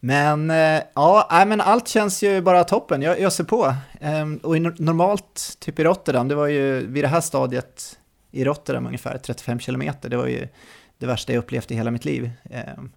[0.00, 3.74] Men eh, ja, men allt känns ju bara toppen, jag öser på.
[4.00, 7.98] Ehm, Och i normalt, typ i Rotterdam, det var ju vid det här stadiet
[8.30, 10.48] i Rotterdam ungefär 35 kilometer, det var ju
[10.98, 12.30] det värsta jag upplevt i hela mitt liv.
[12.50, 12.90] Ehm,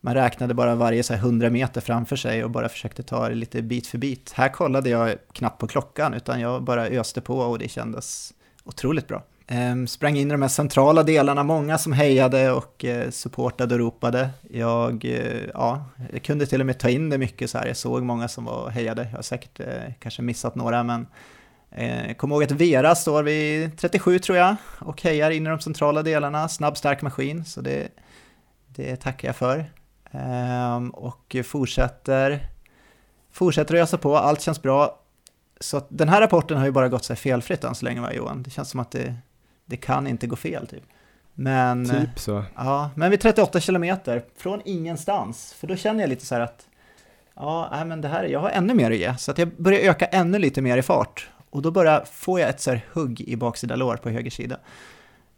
[0.00, 3.34] Man räknade bara varje så här 100 meter framför sig och bara försökte ta det
[3.34, 4.32] lite bit för bit.
[4.34, 8.32] Här kollade jag knappt på klockan utan jag bara öste på och det kändes
[8.64, 9.22] otroligt bra.
[9.50, 13.80] Ehm, sprang in i de här centrala delarna, många som hejade och eh, supportade och
[13.80, 14.30] ropade.
[14.50, 17.76] Jag, eh, ja, jag kunde till och med ta in det mycket så här, jag
[17.76, 19.02] såg många som var och hejade.
[19.02, 21.06] Jag har säkert eh, kanske missat några men
[21.70, 25.60] Eh, kom ihåg att Vera står vid 37 tror jag och hejar in i de
[25.60, 27.88] centrala delarna, snabb stark maskin, så det,
[28.66, 29.72] det tackar jag för.
[30.10, 32.48] Ehm, och fortsätter,
[33.30, 35.00] fortsätter att ösa på, allt känns bra.
[35.60, 38.42] Så den här rapporten har ju bara gått sig felfritt än så länge va Johan?
[38.42, 39.14] Det känns som att det,
[39.68, 40.82] det kan inte gå fel typ.
[41.34, 42.44] Men, typ så.
[42.56, 46.66] Ja, men vid 38 kilometer från ingenstans, för då känner jag lite så här att
[47.34, 49.80] ja, nej, men det här, jag har ännu mer att ge, så att jag börjar
[49.80, 51.28] öka ännu lite mer i fart.
[51.50, 54.56] Och då börjar, får jag ett så här hugg i baksida lår på höger sida.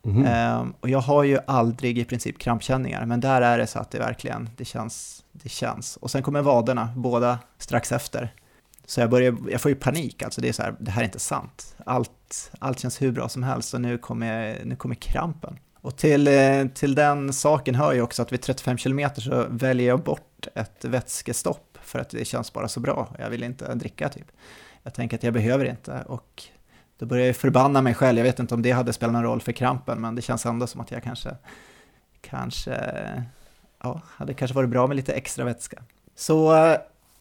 [0.03, 0.25] Mhm.
[0.27, 3.91] Ehm, och jag har ju aldrig i princip krampkänningar, men där är det så att
[3.91, 5.97] det verkligen, det känns, det känns.
[5.97, 8.33] Och sen kommer vaderna, båda strax efter.
[8.91, 11.05] Så jag, börjar, jag får ju panik, alltså det är så här, det här är
[11.05, 11.77] inte sant.
[11.87, 15.59] Allt, allt känns hur bra som helst och nu kommer, nu kommer krampen.
[15.81, 19.89] Och till, eh, till den saken hör ju också att vid 35 km så väljer
[19.89, 23.17] jag bort ett vätskestopp för att det känns bara så bra.
[23.19, 24.27] Jag vill inte dricka typ.
[24.83, 26.43] Jag tänker att jag behöver inte och
[26.99, 28.19] då börjar jag förbanna mig själv.
[28.19, 30.67] Jag vet inte om det hade spelat någon roll för krampen men det känns ändå
[30.67, 31.37] som att jag kanske,
[32.21, 32.77] kanske,
[33.83, 35.83] ja, hade kanske varit bra med lite extra vätska.
[36.15, 36.53] Så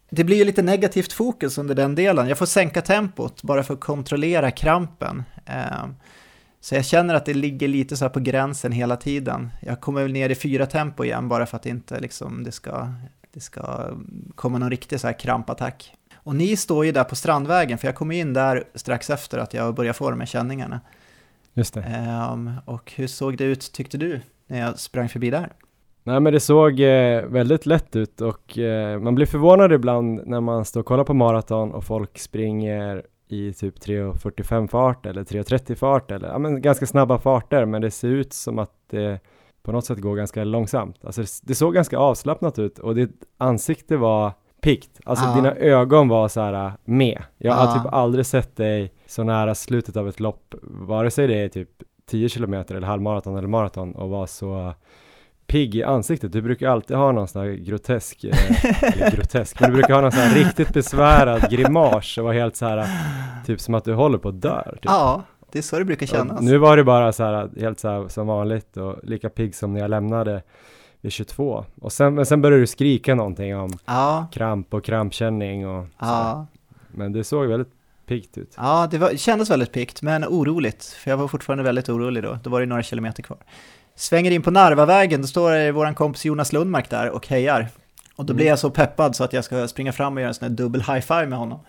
[0.10, 2.28] det blir ju lite negativt fokus under den delen.
[2.28, 5.24] Jag får sänka tempot bara för att kontrollera krampen.
[5.46, 5.96] Ehm,
[6.62, 9.50] Så jag känner att det ligger lite så här på gränsen hela tiden.
[9.62, 12.94] Jag kommer väl ner i fyra tempo igen bara för att inte liksom det ska,
[13.34, 13.92] det ska
[14.36, 15.94] komma någon riktig så här krampattack.
[16.16, 19.54] Och ni står ju där på Strandvägen, för jag kom in där strax efter att
[19.54, 20.82] jag började få de här känningarna.
[21.54, 21.82] Just det.
[21.82, 25.50] Ehm, och hur såg det ut tyckte du när jag sprang förbi där?
[26.10, 30.42] Nej men det såg eh, väldigt lätt ut och eh, man blir förvånad ibland när
[30.42, 35.76] man står och kollar på maraton och folk springer i typ 3.45 fart eller 3.30
[35.76, 39.20] fart eller ja, men ganska snabba farter men det ser ut som att det
[39.64, 40.96] på något sätt går ganska långsamt.
[41.06, 45.00] Alltså det, det såg ganska avslappnat ut och ditt ansikte var pikt.
[45.06, 45.36] Alltså Ja.
[45.36, 47.24] dina ögon var så här äh, med.
[47.38, 47.56] Jag Ja.
[47.56, 51.48] har typ aldrig sett dig så nära slutet av ett lopp, vare sig det är
[51.50, 51.70] typ
[52.06, 54.74] 10 kilometer eller halvmaraton eller maraton och vara så
[55.50, 56.32] pigg i ansiktet.
[56.32, 60.02] Du brukar alltid ha någon sån här grotesk, eh, eller grotesk, men du brukar ha
[60.02, 62.88] någon sån här riktigt besvärad grimas och vara helt så här,
[63.46, 64.64] typ som att du håller på att dö.
[64.72, 64.80] Typ.
[64.84, 66.42] Ja, det är så det brukar Och kännas.
[66.42, 69.74] Nu var det bara så här, helt så här som vanligt och lika pigg som
[69.74, 70.42] när jag lämnade
[71.02, 71.66] vid 22.
[71.82, 76.06] Och sen, men sen började du skrika någonting om Ja, kramp och krampkänning och så.
[76.06, 76.46] ja.
[76.92, 77.72] Men det såg väldigt
[78.06, 78.54] piggt ut.
[78.58, 82.24] Ja, det, var, det kändes väldigt pikt, men oroligt, för jag var fortfarande väldigt orolig
[82.24, 82.38] då.
[82.44, 83.38] Då var det några kilometer kvar.
[84.00, 87.68] Svänger in på Narvavägen, då står vår kompis Jonas Lundmark där och hejar.
[88.16, 90.34] Och då blir jag så peppad så att jag ska springa fram och göra en
[90.34, 91.60] sån här dubbel high-five med honom.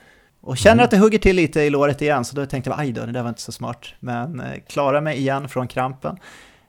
[0.41, 0.85] Och känner Mm.
[0.85, 3.13] att det hugger till lite i låret igen, så då tänkte jag aj då, det
[3.13, 3.87] där var inte så smart.
[4.01, 6.17] Men eh, klarar mig igen från krampen.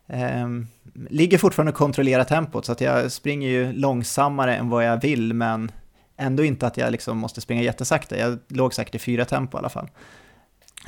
[0.08, 0.68] Ehm,
[1.10, 5.34] ligger fortfarande och kontrollerar tempot, så att jag springer ju långsammare än vad jag vill,
[5.34, 5.72] men
[6.18, 8.18] ändå inte att jag liksom måste springa jättesakta.
[8.18, 9.90] Jag låg säkert i fyra tempo i alla fall.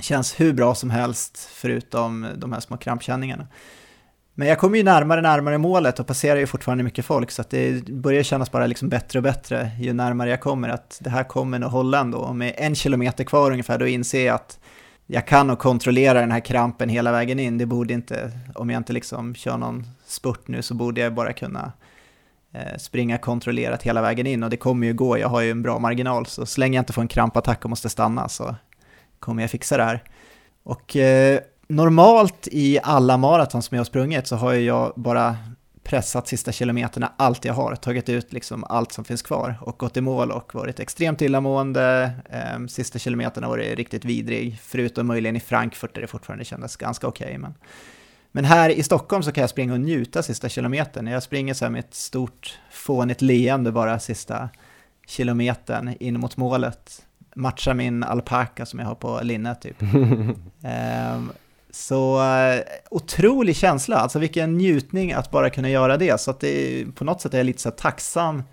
[0.02, 3.48] Känns hur bra som helst, förutom de här små krampkänningarna.
[4.36, 7.50] Men jag kommer ju närmare närmare målet och passerar ju fortfarande mycket folk, så att
[7.50, 11.24] det börjar kännas bara liksom bättre och bättre ju närmare jag kommer, att det här
[11.24, 12.18] kommer nog hålla ändå.
[12.18, 14.60] Och med en kilometer kvar ungefär, då inser jag att
[15.08, 17.58] jag kan nog kontrollera den här krampen hela vägen in.
[17.58, 21.34] Det borde inte, om jag inte liksom kör någon spurt nu, så borde jag bara
[21.34, 21.72] kunna
[22.54, 25.62] eh, springa kontrollerat hela vägen in och det kommer ju gå, jag har ju en
[25.62, 28.56] bra marginal så så länge jag inte får en krampattack och måste stanna så
[29.20, 30.04] kommer jag fixa det här.
[30.64, 35.38] Och eh, normalt i alla maraton som jag har sprungit så har jag bara
[35.84, 39.98] pressat sista kilometerna allt jag har, tagit ut liksom allt som finns kvar och gått
[39.98, 42.12] i mål och varit extremt illamående.
[42.30, 46.76] Eh, sista kilometerna var det riktigt vidrig, förutom möjligen i Frankfurt där det fortfarande kändes
[46.76, 47.38] ganska okej.
[47.38, 47.54] men
[48.36, 51.08] men här i Stockholm så kan jag springa och njuta sista kilometern.
[51.08, 54.50] Jag springer så här med ett stort fånigt leende bara sista
[55.08, 57.06] kilometern in mot målet.
[57.36, 59.82] Matchar min alpaka som jag har på linnet typ.
[60.64, 61.32] Ehm,
[61.76, 66.22] så eh, otrolig känsla, alltså vilken njutning att bara kunna göra det.
[66.22, 68.44] Så att det på något sätt är jag lite så tacksam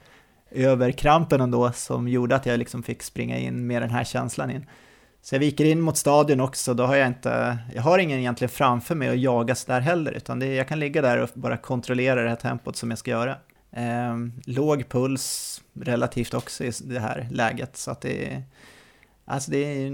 [0.51, 4.51] över krampen ändå som gjorde att jag liksom fick springa in med den här känslan
[4.51, 4.67] in.
[5.23, 8.51] Så jag viker in mot stadion också, då har jag inte, jag har ingen egentligen
[8.51, 12.23] framför mig att jagas där heller, utan det, jag kan ligga där och bara kontrollera
[12.23, 13.37] det här tempot som jag ska göra.
[13.73, 18.43] Eh, låg puls relativt också i det här läget, så att det är,
[19.31, 19.93] alltså det är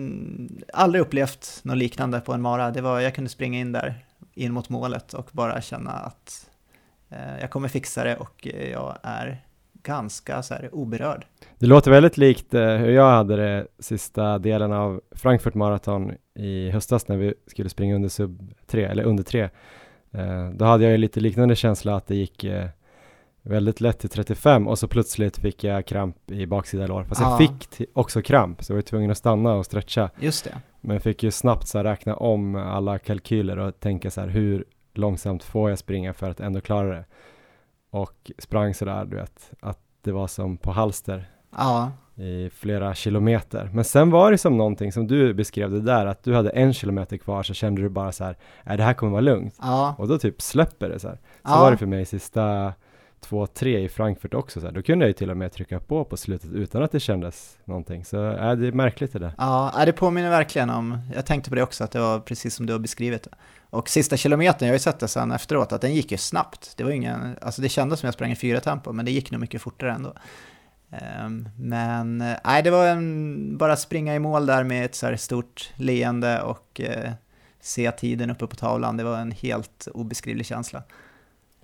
[0.72, 2.70] aldrig upplevt något liknande på en mara.
[2.70, 6.50] Det var, jag kunde springa in där, in mot målet och bara känna att
[7.10, 9.42] eh, jag kommer fixa det och eh, jag är
[9.82, 11.26] ganska så här oberörd.
[11.58, 16.70] Det låter väldigt likt eh, hur jag hade det sista delen av Frankfurt Marathon i
[16.70, 19.48] höstas när vi skulle springa under sub 3, eller under 3.
[20.12, 22.68] Eh, då hade jag ju lite liknande känsla att det gick eh,
[23.46, 27.04] väldigt lätt till 35 och så plötsligt fick jag kramp i baksida lår.
[27.04, 27.30] Fast Ja.
[27.30, 30.10] jag fick också kramp så jag var tvungen att stanna och stretcha.
[30.20, 30.54] Just det.
[30.80, 35.42] Men fick ju snabbt så räkna om alla kalkyler och tänka så här hur långsamt
[35.44, 37.04] får jag springa för att ändå klara det.
[37.90, 42.94] Och sprang så där du vet att det var som på halster Ja, i flera
[42.94, 43.70] kilometer.
[43.74, 46.72] Men sen var det som någonting som du beskrev det där att du hade en
[46.72, 49.54] kilometer kvar så kände du bara så här, nej det här kommer vara lugnt.
[49.62, 51.16] ja, Och då typ släpper det så här.
[51.16, 51.60] Så Ja.
[51.60, 52.72] var det för mig sista
[53.28, 54.72] två, tre i Frankfurt också så här.
[54.72, 57.58] Då kunde jag ju till och med trycka på på slutet utan att det kändes
[57.64, 58.04] någonting.
[58.04, 59.32] Så äh, det är märkligt det där.
[59.38, 62.54] ja, äh, det påminner verkligen om, jag tänkte på det också, att det var precis
[62.54, 63.28] som du har beskrivit.
[63.70, 66.72] Och sista kilometern, jag har ju sett det sen efteråt, att den gick ju snabbt.
[66.76, 69.30] Det var ingen, alltså det kändes som jag sprang i fyra tempo, men det gick
[69.30, 70.12] nog mycket fortare ändå.
[70.90, 75.06] Ehm, men äh, nej, det var en, bara springa i mål där med ett så
[75.06, 77.12] här stort leende och eh,
[77.60, 78.96] se tiden uppe på tavlan.
[78.96, 80.82] Det var en helt obeskrivlig känsla.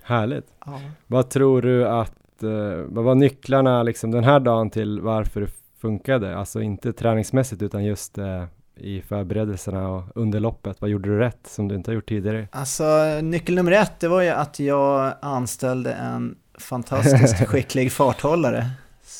[0.03, 0.45] Härligt.
[0.65, 0.81] Ja.
[1.07, 2.49] Vad tror du att, eh,
[2.87, 5.49] vad var nycklarna liksom den här dagen till varför det
[5.81, 6.37] funkade?
[6.37, 8.43] Alltså inte träningsmässigt utan just eh,
[8.75, 10.81] i förberedelserna och under loppet.
[10.81, 12.47] Vad gjorde du rätt som du inte har gjort tidigare?
[12.51, 12.83] Alltså
[13.21, 18.65] nyckel nummer ett, det var ju att jag anställde en fantastiskt skicklig farthållare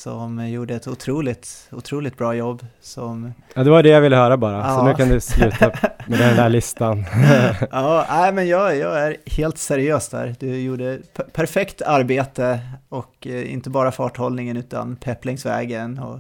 [0.04, 2.66] som gjorde ett otroligt, otroligt bra jobb.
[2.82, 4.64] Som, Ja, det var det jag ville höra bara.
[4.64, 4.84] Så Ja.
[4.88, 5.72] nu kan du sluta
[6.08, 7.06] med den där listan.
[7.72, 10.36] ja, nej men jag, jag är helt seriös där.
[10.40, 16.20] Du gjorde per- perfekt arbete och eh, inte bara farthållningen utan pepp längs vägen och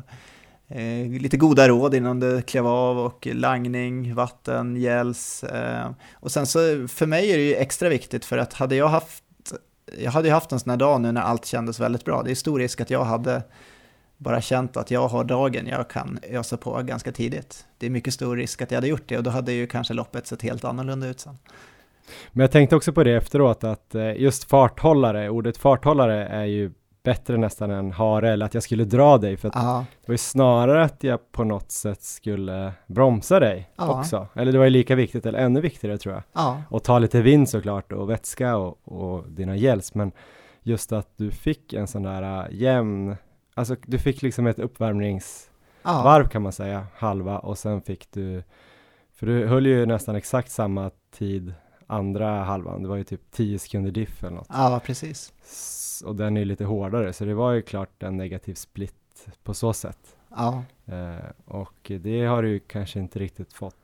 [0.78, 5.44] eh, lite goda råd innan du klev av och langning, vatten, gels.
[5.44, 8.88] Eh, och sen så för mig är det ju extra viktigt för att hade jag
[8.88, 9.24] haft,
[9.98, 12.24] jag hade ju haft en sån här dag nu när allt kändes väldigt bra.
[12.24, 13.42] Det är stor risk att jag hade
[14.24, 17.66] bara känt att jag har dagen jag kan ösa på ganska tidigt.
[17.78, 19.94] Det är mycket stor risk att jag hade gjort det och då hade ju kanske
[19.94, 21.38] loppet sett helt annorlunda ut sen.
[22.32, 26.72] Men jag tänkte också på det efteråt att eh, just farthållare, ordet farthållare är ju
[27.04, 30.14] bättre nästan än hare eller att jag skulle dra dig för att Ja, det var
[30.14, 34.00] ju snarare att jag på något sätt skulle bromsa dig Ja.
[34.00, 34.28] också.
[34.36, 36.24] Eller det var ju lika viktigt eller ännu viktigare tror jag.
[36.34, 40.12] ja, Och ta lite vind såklart och vätska och, och dina gels men
[40.62, 43.16] just att du fick en sån där äh, jämn,
[43.54, 48.44] alltså du fick liksom ett uppvärmningsvarv ja, kan man säga, halva och sen fick du,
[49.16, 51.54] för du höll ju nästan exakt samma tid
[51.88, 54.48] andra halvan, det var ju typ 10 sekunder diff eller något.
[54.50, 55.34] ja, precis.
[55.44, 58.96] S- Och den är ju lite hårdare så det var ju klart en negativ split
[59.44, 60.16] på så sätt.
[60.36, 60.64] Ja.
[60.86, 63.76] Eh, och det har du ju kanske inte riktigt fått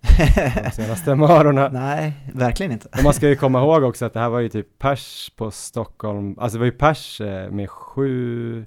[0.64, 1.68] de senaste morgonerna.
[1.68, 2.88] Nej, verkligen inte.
[2.98, 5.50] Och man ska ju komma ihåg också att det här var ju typ pers på
[5.50, 8.64] Stockholm, alltså det var ju pers eh, med sju,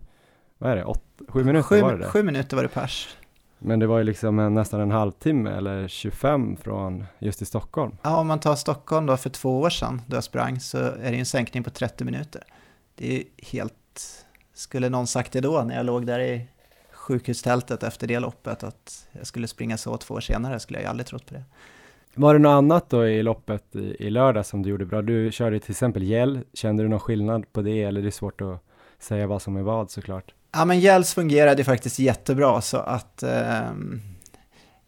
[0.59, 3.17] vad är det, åt, sju minuter sju, var det sju minuter var det pers.
[3.59, 7.95] Men det var ju liksom en, nästan en halvtimme eller 25 från just i Stockholm.
[8.01, 11.11] Ja, om man tar Stockholm då för två år sedan då jag sprang så är
[11.11, 12.43] det en sänkning på 30 minuter.
[12.95, 13.73] Det är helt...
[14.53, 16.47] Skulle någon sagt det då när jag låg där i
[16.91, 20.89] sjukhustältet efter det loppet att jag skulle springa så två år senare skulle jag ju
[20.89, 21.43] aldrig trott på det.
[22.15, 25.01] Var det något annat då i loppet i, i lördag som du gjorde bra?
[25.01, 28.41] Du körde till exempel gel, kände du någon skillnad på det eller är det svårt
[28.41, 28.63] att
[28.99, 30.33] säga vad som är vad såklart?
[30.51, 33.67] Ja, men gels fungerade faktiskt jättebra så att eh,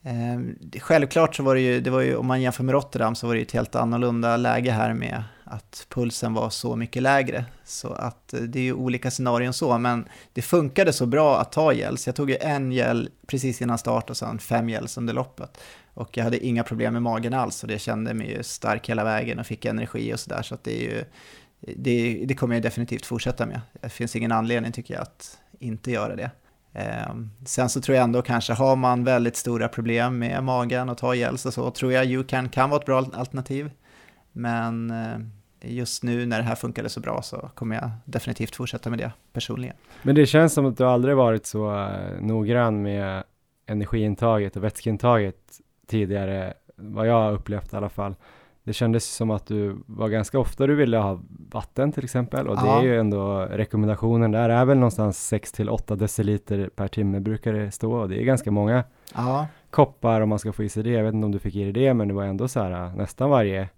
[0.03, 0.39] eh,
[0.79, 3.33] självklart så var det ju, det var ju, om man jämför med Rotterdam så var
[3.33, 7.45] det ju ett helt annorlunda läge här med att pulsen var så mycket lägre.
[7.65, 11.51] Så att eh, det är ju olika scenarion så, men det funkade så bra att
[11.51, 12.07] ta gels.
[12.07, 15.57] Jag tog ju en gel precis innan start och sen fem gels under loppet.
[15.93, 19.03] Och jag hade inga problem med magen alls och det kände mig ju stark hela
[19.03, 20.41] vägen och fick energi och sådär.
[20.41, 21.03] Så att det är ju,
[21.75, 23.61] det, det kommer jag definitivt fortsätta med.
[23.81, 26.31] Det finns ingen anledning tycker jag att inte göra det.
[26.73, 30.97] Ehm, sen så tror jag ändå kanske, har man väldigt stora problem med magen och
[30.97, 33.71] tar gels och så, tror jag YouCan kan vara ett bra alternativ.
[34.31, 35.19] Men eh,
[35.61, 39.11] just nu när det här funkade så bra så kommer jag definitivt fortsätta med det
[39.33, 39.75] personligen.
[40.01, 43.23] Men det känns som att du aldrig varit så eh, noggrann med
[43.65, 45.35] energiintaget och vätskeintaget
[45.87, 48.15] tidigare, vad jag har upplevt i alla fall.
[48.63, 51.19] Det kändes som att du var ganska ofta du ville ha
[51.51, 52.79] vatten till exempel och det Ja.
[52.79, 57.53] är ju ändå rekommendationen där är väl någonstans 6 till 8 deciliter per timme brukar
[57.53, 58.83] det stå och det är ganska många
[59.15, 60.89] Ja, koppar om man ska få i sig det.
[60.89, 62.71] Jag vet inte om du fick i dig det men det var ändå så här
[62.85, 63.69] äh, nästan varje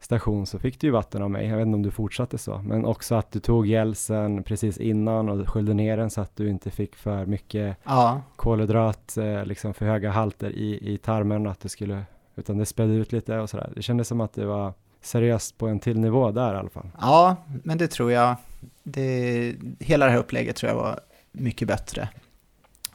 [0.00, 1.46] station så fick du ju vatten av mig.
[1.48, 5.28] Jag vet inte om du fortsatte så men också att du tog gelsen precis innan
[5.28, 9.74] och sköljde ner den så att du inte fick för mycket ja, kolhydrat, eh, liksom
[9.74, 12.02] för höga halter i, i tarmen att du skulle,
[12.36, 13.72] utan det spädde ut lite och sådär.
[13.74, 16.88] Det kändes som att det var seriöst på en till nivå där i alla fall.
[17.00, 18.36] ja, men det tror jag.
[18.82, 21.00] Det, hela det här upplägget tror jag var
[21.32, 22.08] mycket bättre.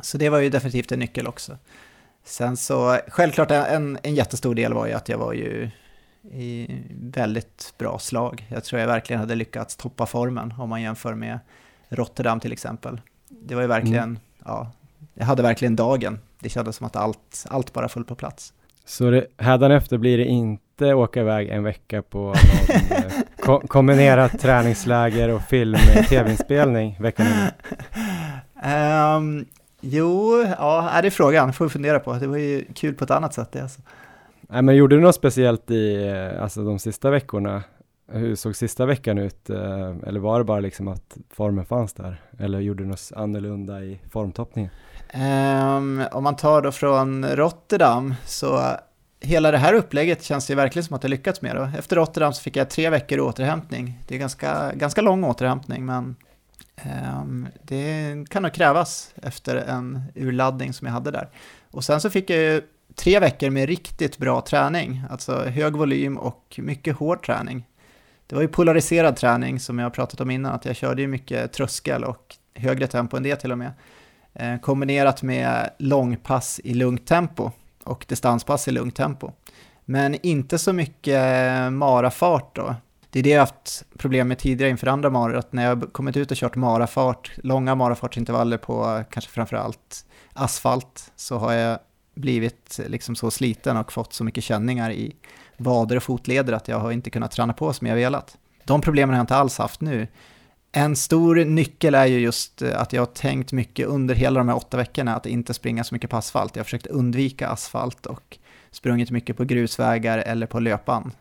[0.01, 1.57] Så det var ju definitivt en nyckel också.
[2.23, 5.69] Sen så, självklart en, en jättestor del var ju att jag var ju
[6.23, 6.67] i
[7.01, 8.47] väldigt bra slag.
[8.49, 11.39] Jag tror jag verkligen hade lyckats toppa formen om man jämför med
[11.89, 13.01] Rotterdam till exempel.
[13.29, 14.19] Det var ju verkligen, mm.
[14.45, 14.71] ja,
[15.13, 16.19] jag hade verkligen dagen.
[16.39, 18.53] Det kändes som att allt, allt bara föll på plats.
[18.86, 23.03] Så det, hädanefter blir det inte åka iväg en vecka på någon, eh,
[23.39, 25.77] ko kombinerat träningsläger och film,
[26.09, 27.27] tv-inspelning veckan?
[29.15, 29.45] Um,
[29.82, 32.13] jo, ja, är det är frågan, får vi fundera på.
[32.13, 33.82] Det var ju kul på ett annat sätt det alltså.
[34.41, 37.63] Nej, men gjorde du något speciellt i, eh, alltså de sista veckorna?
[38.11, 39.49] Hur såg sista veckan ut?
[39.49, 42.21] Eh, eller var det bara liksom att formen fanns där?
[42.39, 44.71] Eller gjorde du något annorlunda i formtoppningen?
[45.14, 48.78] Um, om man tar då från Rotterdam så
[49.20, 51.55] hela det här upplägget känns det verkligen som att jag lyckats med.
[51.55, 51.70] Då.
[51.78, 53.99] Efter Rotterdam så fick jag tre veckor återhämtning.
[54.07, 56.16] Det är ganska, ganska lång återhämtning men
[57.16, 61.30] um, det kan nog krävas efter en urladdning som jag hade där.
[61.72, 62.62] Och sen så fick jag ju
[62.95, 67.68] tre veckor med riktigt bra träning, alltså hög volym och mycket hård träning.
[68.28, 71.07] Det var ju polariserad träning som jag har pratat om innan, att jag körde ju
[71.07, 73.72] mycket tröskel och högre tempo än det till och med.
[74.34, 77.51] Eh, kombinerat med långpass i lugnt tempo
[77.84, 79.32] och distanspass i lugnt tempo.
[79.86, 81.21] Men inte så mycket
[81.73, 82.75] marafart då.
[83.09, 86.17] Det är det jag haft problem med tidigare inför andra maror, att när jag kommit
[86.17, 91.79] ut och kört marafart, långa marafartsintervaller på kanske framförallt asfalt, så har jag
[92.15, 95.15] blivit liksom så sliten och fått så mycket känningar i
[95.57, 98.38] vader och fotleder att jag har inte kunnat träna på som jag velat.
[98.63, 100.07] De problemen har jag inte alls haft nu.
[100.72, 104.49] En stor nyckel är ju just eh, att jag har tänkt mycket under hela de
[104.49, 106.55] här åtta veckorna att inte springa så mycket på asfalt.
[106.55, 108.38] Jag har försökt undvika asfalt och
[108.72, 111.11] sprungit mycket på grusvägar eller på löpan.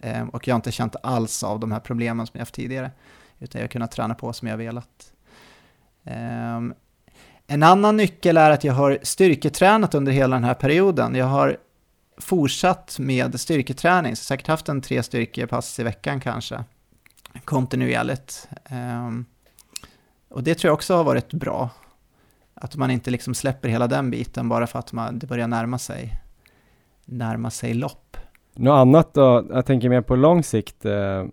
[0.00, 2.90] Ehm, och jag har inte känt alls av de här problemen som jag haft tidigare,
[3.38, 5.12] utan jag har kunnat träna på som jag velat.
[6.04, 6.74] Ehm,
[7.46, 11.14] en annan nyckel är att jag har styrketränat under hela den här perioden.
[11.14, 11.56] Jag har
[12.18, 16.64] fortsatt med styrketräning, så säkert haft en tre styrkepass i veckan kanske,
[17.44, 18.48] kontinuerligt.
[18.70, 19.24] Um,
[20.28, 21.70] och det tror jag också har varit bra.
[22.54, 25.78] Att man inte liksom släpper hela den biten bara för att man, det börjar närma
[25.78, 26.20] sig,
[27.04, 28.16] närma sig lopp.
[28.54, 29.46] Något annat då?
[29.50, 30.84] Jag tänker mer på lång sikt.
[30.84, 31.24] Eh,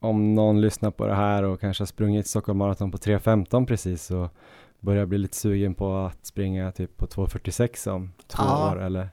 [0.00, 4.10] om någon lyssnar på det här och kanske har sprungit Stockholm Marathon på 3.15 precis
[4.10, 4.28] och
[4.80, 8.72] börjar bli lite sugen på att springa typ på 2.46 om två ja.
[8.72, 9.08] år eller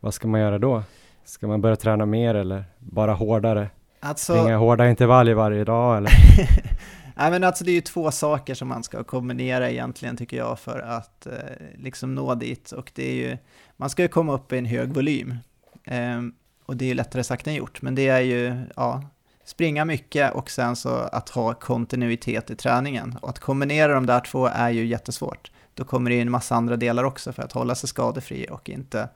[0.00, 0.82] vad ska man göra då?
[1.24, 3.70] Ska man börja träna mer eller bara hårdare?
[4.00, 4.32] Alltså...
[4.32, 6.12] Springa hårda intervall varje dag eller?
[7.18, 10.58] Nej men alltså det är ju två saker som man ska kombinera egentligen tycker jag
[10.58, 11.32] för att eh,
[11.78, 13.38] liksom nå dit och det är ju,
[13.76, 15.34] man ska ju komma upp i en hög volym.
[15.84, 16.22] Eh,
[16.66, 19.02] och det är ju lättare sagt än gjort, men det är ju, ja,
[19.44, 23.18] springa mycket och sen så att ha kontinuitet i träningen.
[23.22, 25.50] Och att kombinera de där två är ju jättesvårt.
[25.74, 28.68] Då kommer det in en massa andra delar också för att hålla sig skadefri och
[28.68, 29.08] inte,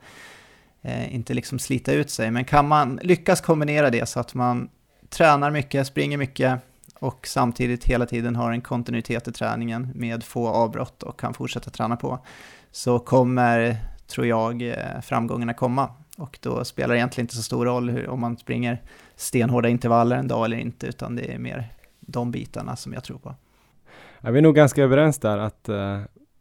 [0.82, 2.30] Eh, inte liksom slita ut sig.
[2.30, 4.68] Men kan man lyckas kombinera det så att man
[5.08, 6.60] tränar mycket, springer mycket
[7.00, 11.70] och samtidigt hela tiden har en kontinuitet i träningen med få avbrott och kan fortsätta
[11.70, 12.18] träna på,
[12.70, 13.76] så kommer,
[14.06, 15.90] tror jag, eh, framgångarna komma.
[16.18, 18.82] Och då spelar det egentligen inte så stor roll hur, om man springer
[19.16, 23.18] stenhårda intervaller en dag eller inte, utan det är mer de bitarna som jag tror
[23.18, 23.34] på.
[24.20, 26.00] Ja, vi är nog ganska överens där att uh,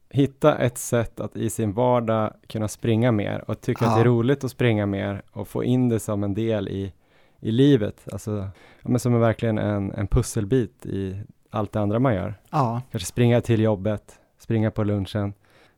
[0.10, 3.92] hitta ett sätt att i sin vardag kunna springa mer och tycka ja.
[3.92, 6.94] att det är roligt att springa mer och få in det som en del i,
[7.40, 8.48] i livet, alltså
[8.82, 12.34] men som är verkligen en, en pusselbit i allt det andra man gör.
[12.50, 12.82] Ja.
[12.92, 15.34] Kanske springa till jobbet, springa på lunchen,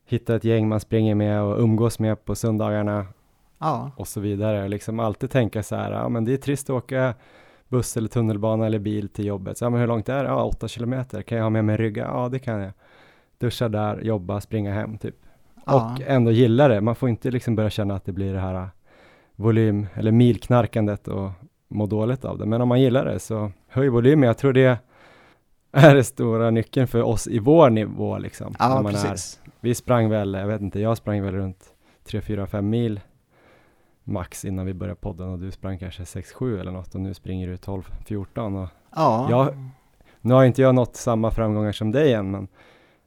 [0.06, 3.06] hitta ett gäng man springer med och umgås med på söndagarna
[3.58, 3.92] ja.
[3.96, 4.68] och så vidare.
[4.68, 7.14] Liksom alltid tänka så här, ja men det är trist att åka
[7.68, 9.58] buss eller tunnelbana eller bil till jobbet.
[9.58, 10.30] Så, ja, men hur långt är det?
[10.30, 11.22] Ja, åtta kilometer.
[11.22, 12.04] Kan jag ha med mig rygga?
[12.04, 12.72] Ja, det kan jag.
[13.42, 15.16] Duscha där, jobba, springa hem typ.
[15.66, 15.94] Ja.
[15.94, 16.82] Och ändå gilla det.
[16.82, 18.68] Man får inte liksom börja känna att det blir det här äh,
[19.36, 21.32] volym eller milknarkandet och
[21.68, 22.46] må dåligt av det.
[22.46, 24.28] Men om man gillar det så höj volymen.
[24.28, 24.78] Jag tror det
[25.72, 28.56] är det stora nyckeln för oss i vår nivå liksom.
[28.60, 29.40] Ja, precis.
[29.44, 31.64] Är, vi sprang väl, jag vet inte, jag sprang väl runt
[32.04, 33.00] 3, 4, 5 mil
[34.04, 37.48] max innan vi började podden och du sprang kanske 6-7 eller något och nu springer
[37.48, 39.28] du 12-14 och ja.
[39.30, 39.72] jag,
[40.22, 42.48] nu har inte jag nått samma framgångar som dig än men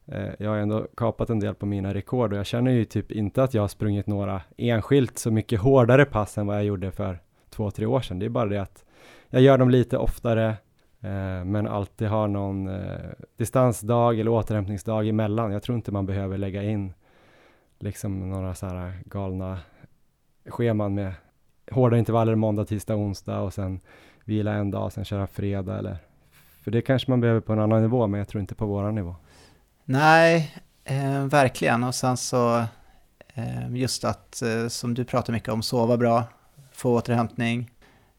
[0.07, 3.13] Eh, jag har ändå kapat en del på mina rekord och jag känner ju typ
[3.13, 6.91] inte att jag har sprungit några enskilt så mycket hårdare pass än vad jag gjorde
[6.91, 8.19] för två, tre år sedan.
[8.19, 8.85] Det är bara det att
[9.31, 10.49] jag gör dem lite oftare
[11.01, 15.53] eh, men alltid har någon eh, distansdag eller återhämtningsdag emellan.
[15.53, 16.93] Jag tror inte man behöver lägga in
[17.79, 19.59] liksom några så här galna
[20.47, 21.13] scheman med
[21.71, 23.81] hårda intervaller måndag, tisdag, onsdag och sen
[24.25, 25.97] vila en dag, sen köra fredag eller
[26.65, 28.95] för det kanske man behöver på en annan nivå, men jag tror inte på våran
[28.95, 29.15] nivå.
[29.85, 30.55] Nej,
[30.85, 31.85] eh, verkligen.
[31.85, 32.65] Och sen så
[33.35, 36.25] eh, just att, eh, som du pratar mycket om, sova bra,
[36.73, 37.71] få återhämtning,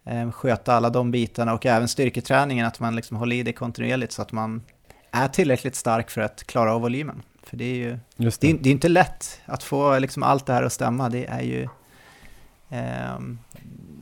[0.05, 4.11] eh, sköta alla de bitarna och även styrketräningen, att man liksom håller i det kontinuerligt
[4.11, 4.61] så att man
[5.11, 7.22] är tillräckligt stark för att klara av volymen.
[7.43, 8.49] För det är ju det det.
[8.49, 11.09] är, det är inte lätt att få liksom allt det här att stämma.
[11.09, 11.68] Det är ju
[12.70, 13.20] eh,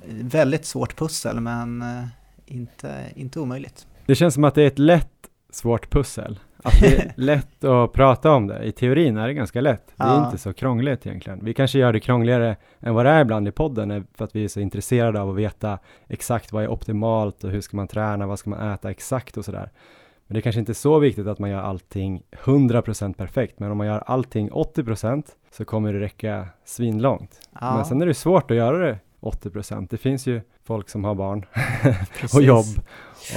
[0.07, 2.05] väldigt svårt pussel, men eh,
[2.45, 3.87] inte, inte omöjligt.
[4.05, 5.09] Det känns som att det är ett lätt
[5.51, 6.39] svårt pussel.
[6.63, 8.63] Att det är lätt att prata om det.
[8.63, 9.87] I teorin är det ganska lätt.
[9.95, 10.25] Det är Ja.
[10.25, 11.39] inte så krångligt egentligen.
[11.43, 14.35] Vi kanske gör det krångligare än vad det är ibland i podden eh, för att
[14.35, 17.87] vi är så intresserade av att veta exakt vad är optimalt och hur ska man
[17.87, 19.69] träna, vad ska man äta exakt och sådär.
[20.27, 23.71] Men det är kanske inte är så viktigt att man gör allting 100% perfekt, men
[23.71, 27.39] om man gör allting 80% så kommer det räcka svinlångt.
[27.61, 29.87] Ja, Men sen är det svårt att göra det 80%.
[29.89, 31.45] Det finns ju folk som har barn
[32.35, 32.65] och jobb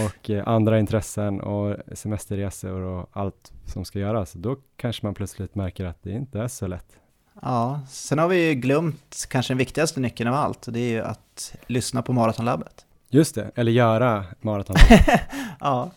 [0.07, 4.33] och eh, andra intressen och semesterresor och allt som ska göras.
[4.33, 6.87] Då kanske man plötsligt märker att det inte är så lätt.
[7.43, 10.91] Ja, sen har vi ju glömt kanske den viktigaste nyckeln av allt och det är
[10.91, 12.87] ju att lyssna på Maratonlabbet.
[13.11, 14.77] Just det, eller göra maraton.
[15.61, 15.91] Ja.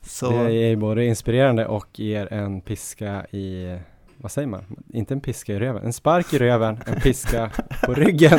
[0.00, 3.78] Så, Det är både inspirerande och ger en piska i,
[4.22, 4.64] vad säger man?
[4.92, 7.50] Inte en piska i röven, en spark i röven, en piska
[7.84, 8.38] på ryggen.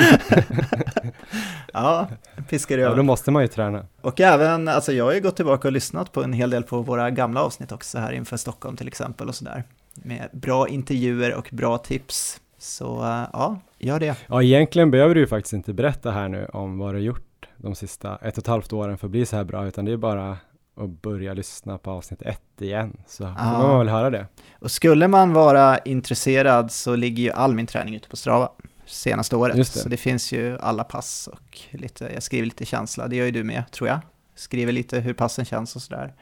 [1.74, 2.08] ja,
[2.50, 2.98] piskar Ja, över.
[2.98, 3.86] då måste man ju träna.
[4.02, 6.82] Och även, alltså jag har ju gått tillbaka och lyssnat på en hel del på
[6.82, 9.64] våra gamla avsnitt också här inför Stockholm till exempel och sådär.
[9.96, 12.42] Med bra intervjuer och bra tips.
[12.58, 14.18] Så eh, ja, gör det.
[14.28, 17.76] Ja, egentligen behöver du ju faktiskt inte berätta här nu om vad du gjort de
[17.76, 19.98] sista ett och ett halvt åren för att bli så här bra, utan det är
[19.98, 20.38] bara
[20.76, 23.68] att börja lyssna på avsnitt ett igen, så får Ja.
[23.68, 24.28] man väl höra det.
[24.60, 28.50] Och skulle man vara intresserad så ligger ju all min träning ute på Strava
[28.86, 29.56] senaste året.
[29.56, 29.66] Det.
[29.66, 33.32] Så det finns ju alla pass och lite, jag skriver lite känsla, det gör ju
[33.32, 34.00] du med tror jag.
[34.36, 36.14] Skriver lite hur passen känns och sådär.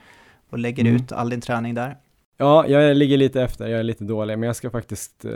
[0.49, 0.95] Och lägger Mm.
[0.95, 1.97] ut all din träning där.
[2.37, 5.31] Ja, jag ligger lite efter, jag är lite dålig, men jag ska faktiskt, eh,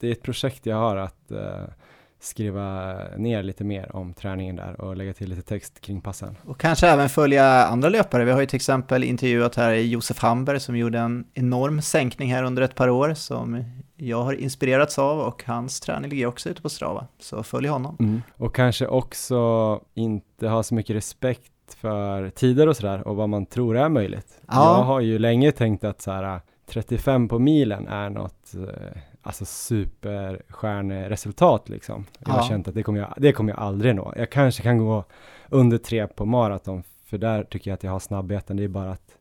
[0.00, 1.64] det är ett projekt jag har att eh,
[2.20, 6.36] skriva ner lite mer om träningen där och lägga till lite text kring passen.
[6.44, 8.24] Och kanske även följa andra löpare.
[8.24, 12.42] Vi har ju till exempel intervjuat här Josef Hamberg som gjorde en enorm sänkning här
[12.42, 13.64] under ett par år som
[13.96, 17.06] jag har inspirerats av och hans träning ligger också ute på Strava.
[17.18, 18.22] Så följ honom.
[18.36, 23.46] Och kanske också inte ha så mycket respekt för tider och sådär och vad man
[23.46, 24.40] tror är möjligt.
[24.46, 24.78] Ja.
[24.78, 29.44] Jag har ju länge tänkt att så här 35 på milen är något eh, alltså
[29.44, 32.04] superstjärneresultat liksom.
[32.18, 32.44] Jag har Ja.
[32.48, 34.12] känt att det kommer, jag, det kommer jag aldrig nå.
[34.16, 35.04] Jag kanske kan gå
[35.48, 38.56] under tre på maraton för där tycker jag att jag har snabbheten.
[38.56, 39.16] Det är bara att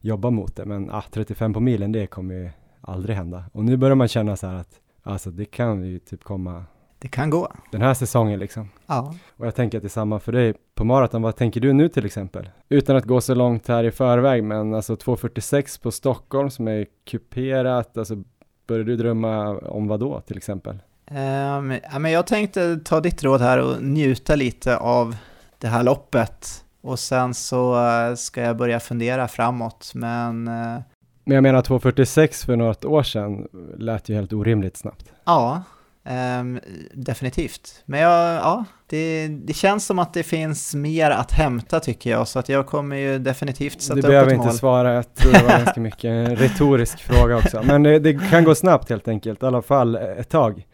[0.00, 0.64] jobba mot det.
[0.64, 2.50] Men ah, 35 på milen det kommer ju
[2.80, 3.44] aldrig hända.
[3.52, 6.64] Och nu börjar man känna så här att alltså det kan ju typ komma
[6.98, 7.52] Det kan gå.
[7.72, 8.68] den här säsongen liksom.
[8.86, 9.14] Ja.
[9.36, 11.22] Och jag tänker att det är samma för dig på maraton.
[11.22, 12.48] Vad tänker du nu till exempel?
[12.68, 16.86] Utan att gå så långt här i förväg, men alltså 2.46 på Stockholm som är
[17.04, 18.22] kuperat, alltså
[18.66, 20.78] börjar du drömma om vad då till exempel?
[21.10, 21.60] Ja,
[22.00, 25.16] men jag tänkte ta ditt råd här och njuta lite av
[25.58, 26.64] det här loppet.
[26.80, 29.90] Och sen så eh, ska jag börja fundera framåt.
[29.94, 30.78] Men eh,
[31.24, 33.48] Men jag menar 2.46 för något år sedan
[33.78, 35.12] lät ju helt orimligt snabbt.
[35.24, 35.62] ja,
[36.06, 36.60] ehm,
[36.94, 37.82] definitivt.
[37.84, 42.28] Men jag, ja, det, det känns som att det finns mer att hämta tycker jag.
[42.28, 44.54] Så att jag kommer ju definitivt sätta Du upp behöver ett inte mål.
[44.56, 47.62] svara, jag tror det var ganska mycket en retorisk fråga också.
[47.64, 50.66] Men det, det kan gå snabbt helt enkelt, i alla fall ett tag.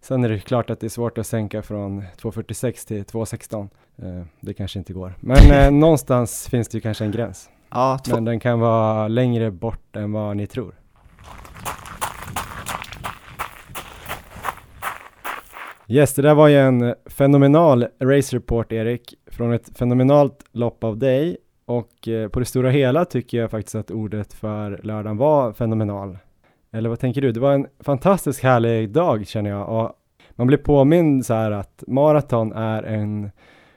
[0.00, 3.68] Sen är det klart att det är svårt att sänka från 2.46 till 2.16.
[4.02, 5.14] Eh, det kanske inte går.
[5.20, 7.48] Men eh, någonstans finns det ju kanske en gräns.
[7.70, 10.74] Ja, Men den kan vara längre bort än vad ni tror.
[15.90, 20.98] Yes, det där var ju en fenomenal race report Erik, från ett fenomenalt lopp av
[20.98, 25.52] dig och eh, på det stora hela tycker jag faktiskt att ordet för lördagen var
[25.52, 26.18] fenomenal.
[26.72, 27.32] Eller vad tänker du?
[27.32, 29.92] Det var en fantastiskt härlig dag känner jag och
[30.30, 33.30] man blir påmind så här att maraton är en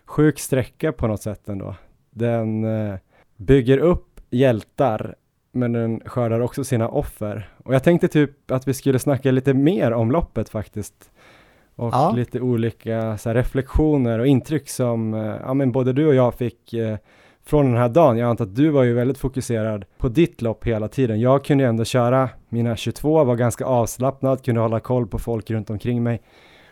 [0.05, 1.75] sjuk sträcka på något sätt ändå.
[2.09, 2.95] Den eh,
[3.37, 5.15] bygger upp hjältar
[5.51, 7.49] men den skördar också sina offer.
[7.63, 11.11] Och jag tänkte typ att vi skulle snacka lite mer om loppet faktiskt.
[11.81, 12.11] Och Ja.
[12.15, 16.73] lite olika här, reflektioner och intryck som eh, ja, men både du och jag fick
[16.73, 16.97] eh,
[17.45, 18.17] från den här dagen.
[18.17, 21.19] Jag antar att du var ju väldigt fokuserad på ditt lopp hela tiden.
[21.19, 25.51] Jag kunde ju ändå köra mina 22, var ganska avslappnad, kunde hålla koll på folk
[25.51, 26.21] runt omkring mig.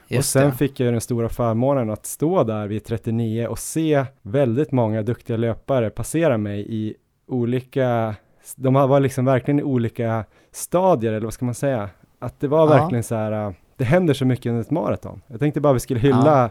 [0.06, 0.56] och just sen det.
[0.56, 5.02] fick jag ju den stora förmånen att stå där vid 39 och se väldigt många
[5.02, 6.96] duktiga löpare passera mig i
[7.28, 8.16] olika,
[8.56, 11.90] de var liksom verkligen i olika stadier, eller vad ska man säga?
[12.20, 12.66] Att det var Ja.
[12.66, 15.22] verkligen så här, äh, det händer så mycket under ett maraton.
[15.28, 16.50] Jag tänkte bara vi skulle hylla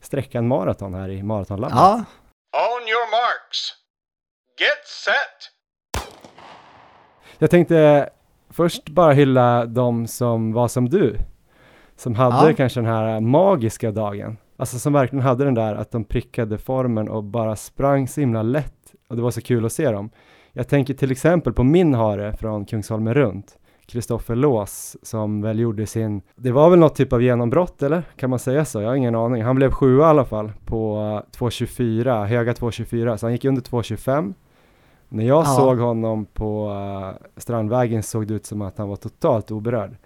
[0.00, 1.76] sträckan maraton här i Maratonlabbet.
[1.76, 1.94] Ja,
[2.52, 3.58] On your marks.
[4.60, 6.08] Get set.
[7.38, 8.08] Jag tänkte
[8.50, 11.16] först bara hylla de som var som du,
[11.96, 12.56] som hade Ja.
[12.56, 14.36] kanske den här magiska dagen.
[14.56, 18.42] Alltså som verkligen hade den där att de prickade formen och bara sprang så himla
[18.42, 20.10] lätt och det var så kul att se dem.
[20.52, 23.58] Jag tänker till exempel på min hare från Kungsholmen runt,
[23.92, 28.02] Kristoffer Lås, som väl gjorde sin, det var väl något typ av genombrott eller?
[28.16, 28.80] Kan man säga så?
[28.80, 29.42] Jag har ingen aning.
[29.42, 30.96] Han blev sjua i alla fall på
[31.36, 34.34] 2.24, höga 2.24, så han gick under 2.25.
[35.08, 35.44] När jag Ja.
[35.44, 39.96] såg honom på uh, Strandvägen såg det ut som att han var totalt oberörd.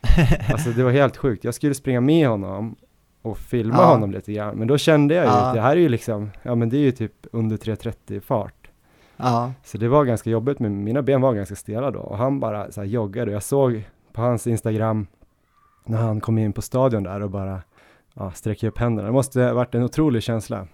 [0.52, 1.44] Alltså det var helt sjukt.
[1.44, 2.76] Jag skulle springa med honom
[3.22, 3.84] och filma Ja.
[3.86, 4.56] honom lite grann.
[4.56, 5.38] Men då kände jag ju Ja.
[5.40, 8.61] att det här är ju liksom, ja men det är ju typ under 3.30 fart.
[9.16, 12.00] Ja, Så det var ganska jobbigt, men mina ben var ganska stela då.
[12.00, 13.32] Och han bara så här joggade.
[13.32, 15.06] Jag såg på hans Instagram
[15.84, 17.62] när han kom in på stadion där och bara
[18.14, 19.06] ja, sträckte upp händerna.
[19.08, 20.66] Det måste ha varit en otrolig känsla.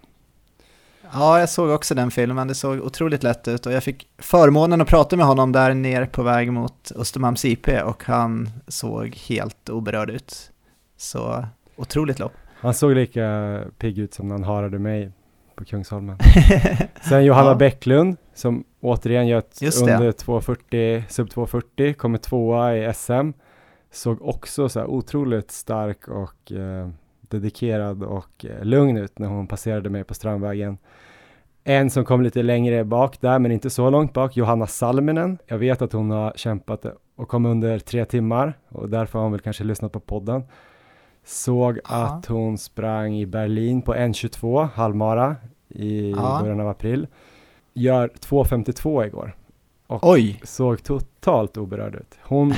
[1.12, 2.48] ja, jag såg också den filmen.
[2.48, 6.06] Det såg otroligt lätt ut och jag fick förmånen att prata med honom där nere
[6.06, 10.52] på väg mot Östermalms IP och han såg helt oberörd ut.
[10.96, 11.44] Så
[11.76, 12.32] otroligt lopp.
[12.60, 15.10] Han såg lika pigg ut som när han harade mig
[15.54, 16.18] på Kungsholmen.
[17.08, 17.54] Sen Johanna Ja.
[17.54, 23.30] Bäcklund som återigen gör ett under 240, sub 240, kommer tvåa i SM.
[23.90, 26.88] Såg också så här otroligt stark och eh,
[27.20, 30.78] dedikerad och eh, lugn ut när hon passerade mig på Strandvägen.
[31.64, 35.38] En som kom lite längre bak där, men inte så långt bak, Johanna Salminen.
[35.46, 36.86] Jag vet att hon har kämpat
[37.16, 40.42] och kom under tre timmar och därför har hon väl kanske lyssnat på podden.
[41.24, 42.06] Såg Ja.
[42.06, 45.36] att hon sprang i Berlin på 1.22 halvmara
[45.68, 46.38] i Ja.
[46.42, 47.06] början av april.
[47.78, 49.36] Gör 2.52 igår.
[49.88, 50.40] Oj!
[50.44, 52.18] Såg totalt oberörd ut.
[52.22, 52.52] Hon,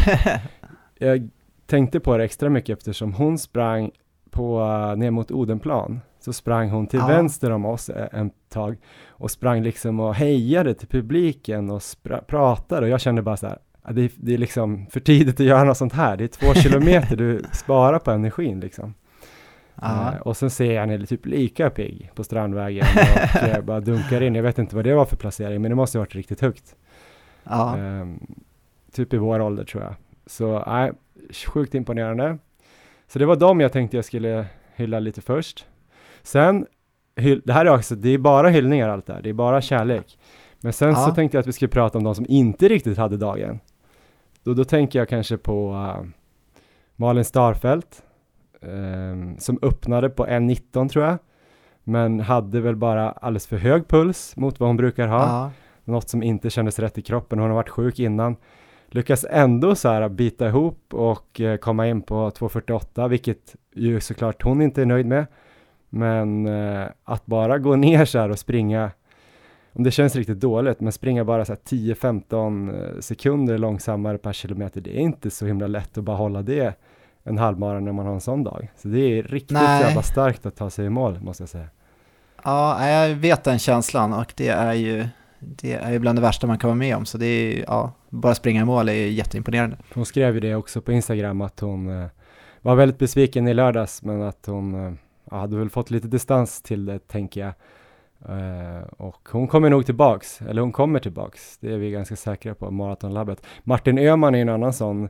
[0.98, 1.28] jag
[1.66, 3.90] tänkte på det extra mycket eftersom hon sprang
[4.30, 6.00] på, uh, ner mot Odenplan.
[6.20, 7.06] Så sprang hon till Ja.
[7.06, 8.76] vänster om oss eh, en tag
[9.08, 11.82] och sprang liksom och hejade till publiken och
[12.26, 15.40] pratade och jag kände bara så här, "Ja, det, är- det är liksom för tidigt
[15.40, 16.16] att göra något sånt här.
[16.16, 18.94] Det är två kilometer du sparar på energin liksom.
[19.82, 22.86] Eh, och sen ser jag henne typ lika pigg på Strandvägen
[23.34, 24.34] och eh, bara dunkar in.
[24.34, 26.76] Jag vet inte vad det var för placering, men det måste ha varit riktigt högt.
[27.76, 28.26] Ehm,
[28.92, 29.94] typ i vår ålder tror jag.
[30.26, 30.92] Så nej,
[31.46, 32.38] sjukt imponerande.
[33.06, 35.66] Så det var dem jag tänkte jag skulle hylla lite först.
[36.22, 36.66] Sen,
[37.44, 40.18] det här är också, det är bara hyllningar allt det här, det är bara kärlek.
[40.60, 43.16] Men sen så tänkte jag att vi skulle prata om de som inte riktigt hade
[43.16, 43.60] dagen.
[44.42, 46.08] Då, då tänker jag kanske på uh,
[46.96, 48.02] Malin Starfelt,
[48.62, 51.18] ehm, som öppnade på 1.19 tror jag.
[51.84, 55.50] Men hade väl bara alldeles för hög puls mot vad hon brukar ha Ja.
[55.84, 57.38] något som inte kändes rätt i kroppen.
[57.38, 58.36] Hon har varit sjuk innan.
[58.88, 64.42] Lyckas ändå så här bita ihop och eh, komma in på 2.48, vilket ju såklart
[64.42, 65.26] hon inte är nöjd med.
[65.88, 68.90] Men eh, att bara gå ner så här och springa,
[69.72, 74.32] om det känns riktigt dåligt, men springa bara så här 10-15 eh, sekunder långsammare per
[74.32, 76.74] kilometer, det är inte så himla lätt att bara hålla det
[77.30, 78.70] en halvmara när man har en sån dag.
[78.76, 79.82] Så det är riktigt Nej.
[79.82, 81.68] jävla starkt att ta sig i mål, måste jag säga.
[82.44, 85.06] ja, jag vet den känslan och det är ju
[85.40, 87.06] det är ju bland det värsta man kan vara med om.
[87.06, 89.76] Så det är ja, bara springa i mål är ju jätteimponerande.
[89.94, 92.08] Hon skrev ju det också på Instagram att hon eh,
[92.62, 94.92] var väldigt besviken i lördags men att hon eh,
[95.30, 97.52] ja, hade väl fått lite distans till det tänker jag.
[98.28, 102.54] Eh, och hon kommer nog tillbaks, eller hon kommer tillbaks, det är vi ganska säkra
[102.54, 103.46] på, Maratonlabbet.
[103.62, 105.08] Martin Öhman är en annan sån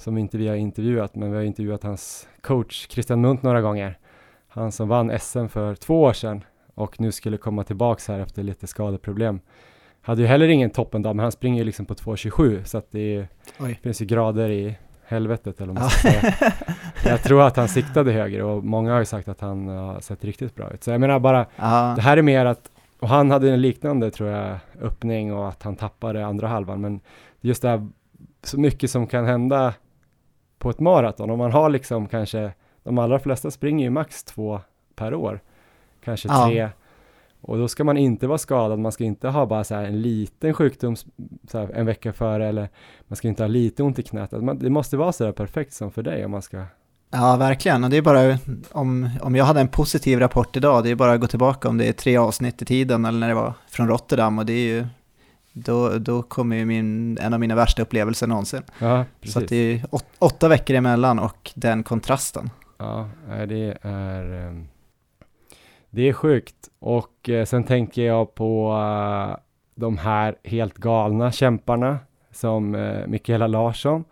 [0.00, 3.98] som inte vi har intervjuat, men vi har intervjuat hans coach Christian Munt några gånger.
[4.48, 6.44] Han som vann SM för två år sedan
[6.74, 9.40] och nu skulle komma tillbaks här efter lite skadeproblem.
[10.02, 13.26] Hade ju heller ingen toppendag, men han springer ju liksom på 2.27 så att det
[13.60, 13.80] Oj.
[13.82, 14.74] finns ju grader i
[15.04, 15.90] helvetet eller vad man Ja.
[15.90, 16.52] ska säga.
[17.04, 20.24] Jag tror att han siktade högre och många har ju sagt att han har sett
[20.24, 20.84] riktigt bra ut.
[20.84, 22.70] Så jag menar bara, Ja, det här är mer att,
[23.00, 26.80] och han hade en liknande tror jag, öppning och att han tappade andra halvan.
[26.80, 27.00] Men
[27.40, 27.88] just det här,
[28.42, 29.74] så mycket som kan hända
[30.60, 31.30] på ett maraton.
[31.30, 32.52] Om man har liksom kanske,
[32.82, 34.60] de allra flesta springer ju max två
[34.96, 35.40] per år.
[36.04, 36.46] Kanske Ja.
[36.46, 36.68] tre.
[37.40, 40.02] Och då ska man inte vara skadad, man ska inte ha bara så här en
[40.02, 40.96] liten sjukdom
[41.52, 42.68] här en vecka före eller
[43.08, 44.32] man ska inte ha lite ont i knät.
[44.32, 46.64] Man, det måste vara så där perfekt som för dig om man ska
[47.10, 47.84] ja, verkligen.
[47.84, 48.38] Och det är bara,
[48.72, 51.78] om, om jag hade en positiv rapport idag, det är bara att gå tillbaka om
[51.78, 54.68] det är tre avsnitt i tiden eller när det var från Rotterdam och det är
[54.76, 54.86] ju,
[55.52, 58.62] då, då kommer ju min, en av mina värsta upplevelser någonsin.
[58.78, 62.50] Ja, Så att det är åt, åtta veckor emellan och den kontrasten.
[62.78, 63.08] Ja,
[63.48, 64.68] det är ehm,
[65.90, 69.36] Det är sjukt och eh, sen tänker jag på eh,
[69.74, 71.98] de här helt galna kämparna
[72.32, 74.04] som eh, Mikaela Larsson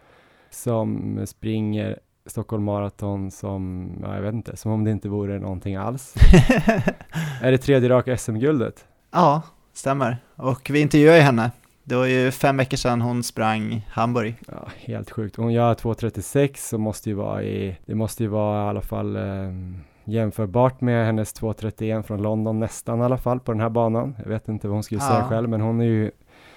[0.51, 5.77] som springer Stockholm Marathon som, ja, jag vet inte, som om det inte vore någonting
[5.77, 6.15] alls.
[7.43, 8.87] är det tredje raka SM-guldet?
[9.11, 9.43] ja,
[9.79, 10.17] stämmer.
[10.37, 11.51] Och vi intervjuade ju henne.
[11.85, 14.35] Det var ju fem veckor sedan hon sprang Hamburg.
[14.49, 15.37] Ja, helt sjukt.
[15.37, 19.17] Hon gör 2.36 så måste ju vara i, det måste ju vara i alla fall,
[19.17, 19.23] eh,
[20.05, 24.17] jämförbart med hennes 2.31 från London nästan i alla fall på den här banan.
[24.23, 25.09] Jag vet inte vad hon skulle Ja.
[25.09, 26.11] säga själv, men hon är ju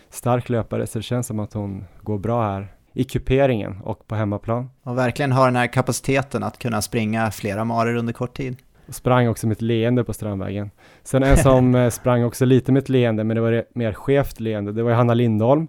[0.09, 4.15] stark löpare så det känns som att hon går bra här i kuperingen och på
[4.15, 4.69] hemmaplan.
[4.83, 8.57] Och verkligen har den här kapaciteten att kunna springa flera marer under kort tid.
[8.87, 10.71] Och sprang också med ett leende på Strandvägen.
[11.03, 14.39] Sen en som eh, sprang också lite med ett leende, men det var mer skevt
[14.39, 15.67] leende, det var Hanna Lindholm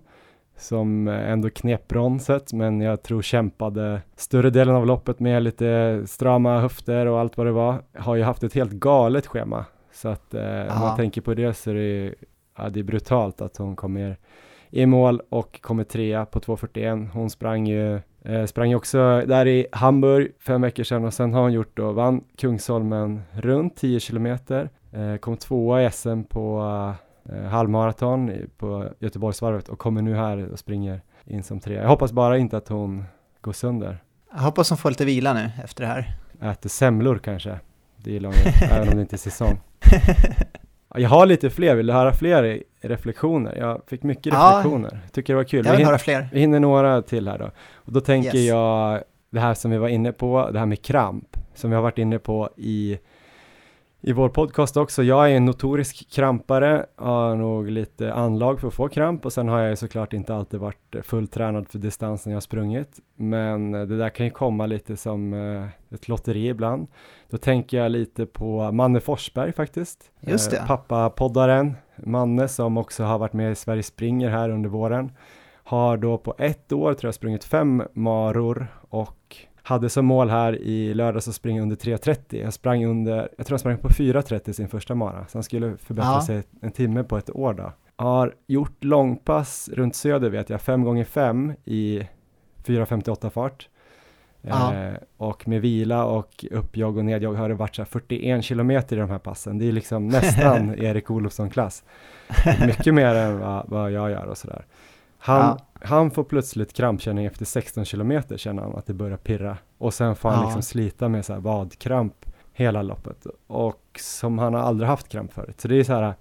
[0.56, 6.02] som eh, ändå knep bronset, men jag tror kämpade större delen av loppet med lite
[6.06, 7.82] strama höfter och allt vad det var.
[7.98, 11.54] Har ju haft ett helt galet schema, så att eh, om man tänker på det
[11.54, 12.14] så är det,
[12.56, 14.16] ja, det är brutalt att hon kommer
[14.70, 17.08] i mål och kommer trea på 2.41.
[17.12, 21.42] Hon sprang ju Eh, sprang också där i Hamburg fem veckor sedan och sen har
[21.42, 26.62] hon gjort då, vann Kungsholmen runt 10 kilometer, eh, kom tvåa i SM på
[27.28, 31.82] eh, halvmaraton på Göteborgsvarvet och kommer nu här och springer in som trea.
[31.82, 33.04] Jag hoppas bara inte att hon
[33.40, 33.98] går sönder.
[34.32, 36.16] Jag hoppas hon får lite vila nu efter det här.
[36.40, 37.60] Äter semlor kanske.
[37.96, 39.60] Det gillar hon även om det inte är säsong.
[40.94, 43.56] Ja, Jag har lite fler, vill du höra fler reflektioner?
[43.58, 44.50] Jag fick mycket Ja.
[44.58, 44.98] reflektioner.
[45.12, 45.66] Tycker det var kul.
[45.66, 46.28] Jag Vi vill hin- höra fler.
[46.32, 47.50] Vi hinner några till här då.
[47.74, 48.48] Och då tänker Yes.
[48.48, 51.82] jag det här som vi var inne på, det här med kramp, som vi har
[51.82, 52.98] varit inne på i,
[54.04, 55.02] i vår podcast också.
[55.02, 59.48] Jag är en notorisk krampare, har nog lite anlag för att få kramp och sen
[59.48, 63.00] har jag ju såklart inte alltid varit fulltränad för distansen jag har sprungit.
[63.16, 66.88] Men eh, det där kan ju komma lite som eh, ett lotteri ibland.
[67.30, 70.10] Då tänker jag lite på Manne Forsberg faktiskt.
[70.20, 70.56] Just det.
[70.56, 75.12] Eh, Pappa-poddaren, Manne som också har varit med i Sverige springer här under våren.
[75.64, 79.16] Har då på ett år tror jag sprungit fem maror och
[79.62, 82.42] hade som mål här i lördags att springa under 3.30.
[82.42, 85.76] Jag sprang under, jag tror jag sprang på 4.30 sin första mara, så han skulle
[85.76, 86.22] förbättra Ja.
[86.26, 87.72] sig en timme på ett år då.
[87.96, 91.98] Har gjort långpass runt söder vet jag, 5 gånger 5 i
[92.64, 93.68] 4.58 fart.
[94.44, 94.74] Ja.
[94.74, 98.96] Eh, och med vila och uppjogg och nedjogg har det varit så här 41 kilometer
[98.96, 99.58] i de här passen.
[99.58, 101.84] Det är liksom nästan Erik Olofsson-klass.
[102.66, 104.64] Mycket mer än vad, vad jag gör och sådär.
[105.24, 105.38] Han,
[105.80, 105.86] Ja.
[105.86, 109.56] han får plötsligt krampkänning efter 16 kilometer känner han att det börjar pirra.
[109.78, 110.44] Och sen får han Ja.
[110.44, 112.14] liksom slita med så här vadkramp
[112.52, 113.26] hela loppet.
[113.46, 115.60] Och som han har aldrig haft kramp förut.
[115.60, 116.14] Så det är så här,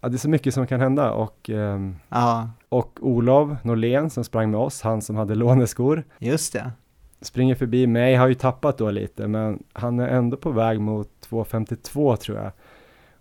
[0.00, 4.24] ja, det är så mycket som kan hända och ehm, Ja, och Olof Norlén som
[4.24, 6.72] sprang med oss, han som hade låneskor, just det.
[7.20, 11.08] springer förbi mig, har ju tappat då lite, men han är ändå på väg mot
[11.30, 12.52] 2.52 tror jag.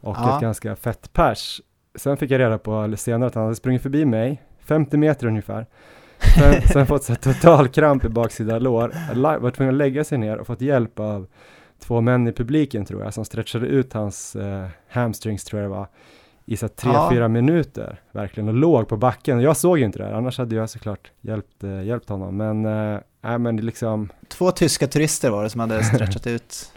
[0.01, 0.35] Och Ja.
[0.35, 1.61] ett ganska fett pers.
[1.95, 5.27] Sen fick jag reda på eller senare att han hade sprungit förbi mig, 50 meter
[5.27, 5.65] ungefär.
[6.39, 8.93] Sen, sen fått så total kramp i baksida lår,
[9.39, 11.27] var tvungen att lägga sig ner och fått hjälp av
[11.79, 15.75] två män i publiken tror jag, som stretchade ut hans eh, hamstrings tror jag det
[15.75, 15.87] var,
[16.45, 17.09] i så tre, Ja.
[17.11, 19.39] fyra minuter verkligen och låg på backen.
[19.41, 22.37] Jag såg ju inte det här, annars hade jag såklart hjälpt, eh, hjälpt honom.
[22.37, 26.71] Men, eh, nej men det liksom, Två tyska turister var det som hade stretchat ut,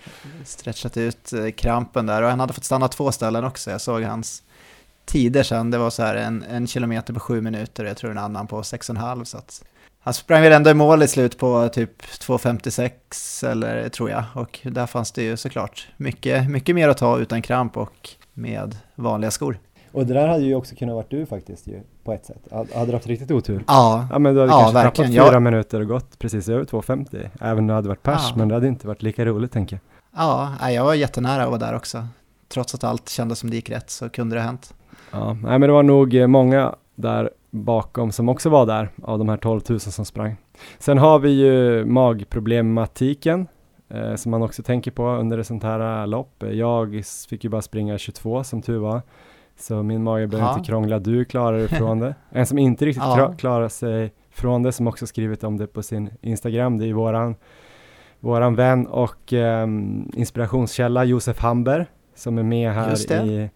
[0.44, 3.70] stretchat ut eh, krampen där och han hade fått stanna två ställen också.
[3.70, 4.42] Jag såg hans
[5.10, 8.10] tider sen, det var så här en, en kilometer på sju minuter och jag tror
[8.10, 9.24] en annan på sex och en halv.
[9.24, 9.64] Så att
[10.02, 14.60] han sprang väl ändå i mål i slut på typ 2.56 eller tror jag och
[14.64, 19.30] där fanns det ju såklart mycket, mycket mer att ta utan kramp och med vanliga
[19.30, 19.58] skor.
[19.92, 22.38] och det där hade ju också kunnat varit du faktiskt ju, på ett sätt.
[22.74, 23.64] Hade du haft riktigt otur.
[23.66, 25.12] Ja, Ja men du hade Ja, kanske tappat verkligen.
[25.12, 27.30] fyra Jag- minuter och gått precis över 2.50.
[27.40, 28.32] Även om det hade varit pers, Ja.
[28.36, 29.76] men det hade inte varit lika roligt tänker
[30.12, 30.22] jag.
[30.60, 32.06] ja, jag var jättenära att vara där också.
[32.48, 34.74] Trots att allt kändes som det gick rätt så kunde det ha hänt.
[35.12, 39.18] Ja, nej men det var nog eh, många där bakom som också var där av
[39.18, 40.36] de här 12 000 som sprang.
[40.78, 43.48] Sen har vi ju magproblematiken
[43.88, 46.44] eh, som man också tänker på under ett sånt här eh, lopp.
[46.52, 49.02] Jag fick ju bara springa 22 som tur var.
[49.58, 52.14] Så min mage behöver inte krångla, du klarar dig från det.
[52.30, 53.34] En som inte riktigt Ja.
[53.38, 57.34] klarar sig från det, som också skrivit om det på sin Instagram, det är våran,
[58.20, 63.50] våran vän och ehm, inspirationskälla Josef Hamber som är med här i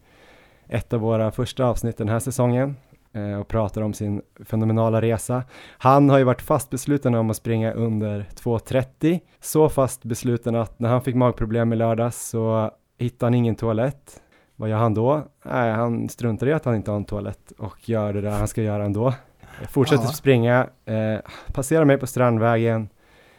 [0.75, 2.77] ett av våra första avsnitt den här säsongen
[3.12, 5.43] eh, och pratar om sin fenomenala resa.
[5.79, 10.79] Han har ju varit fast besluten om att springa under 2.30, så fast besluten att
[10.79, 14.20] när han fick magproblem i lördags så hittade han ingen toalett.
[14.57, 15.22] Vad gör han då?
[15.45, 18.49] Nej, han struntar i att han inte har en toalett och gör det där han
[18.49, 19.14] ska göra ändå.
[19.68, 20.09] Fortsätter Ja.
[20.11, 21.18] springa, eh,
[21.53, 22.89] passerar mig på Strandvägen.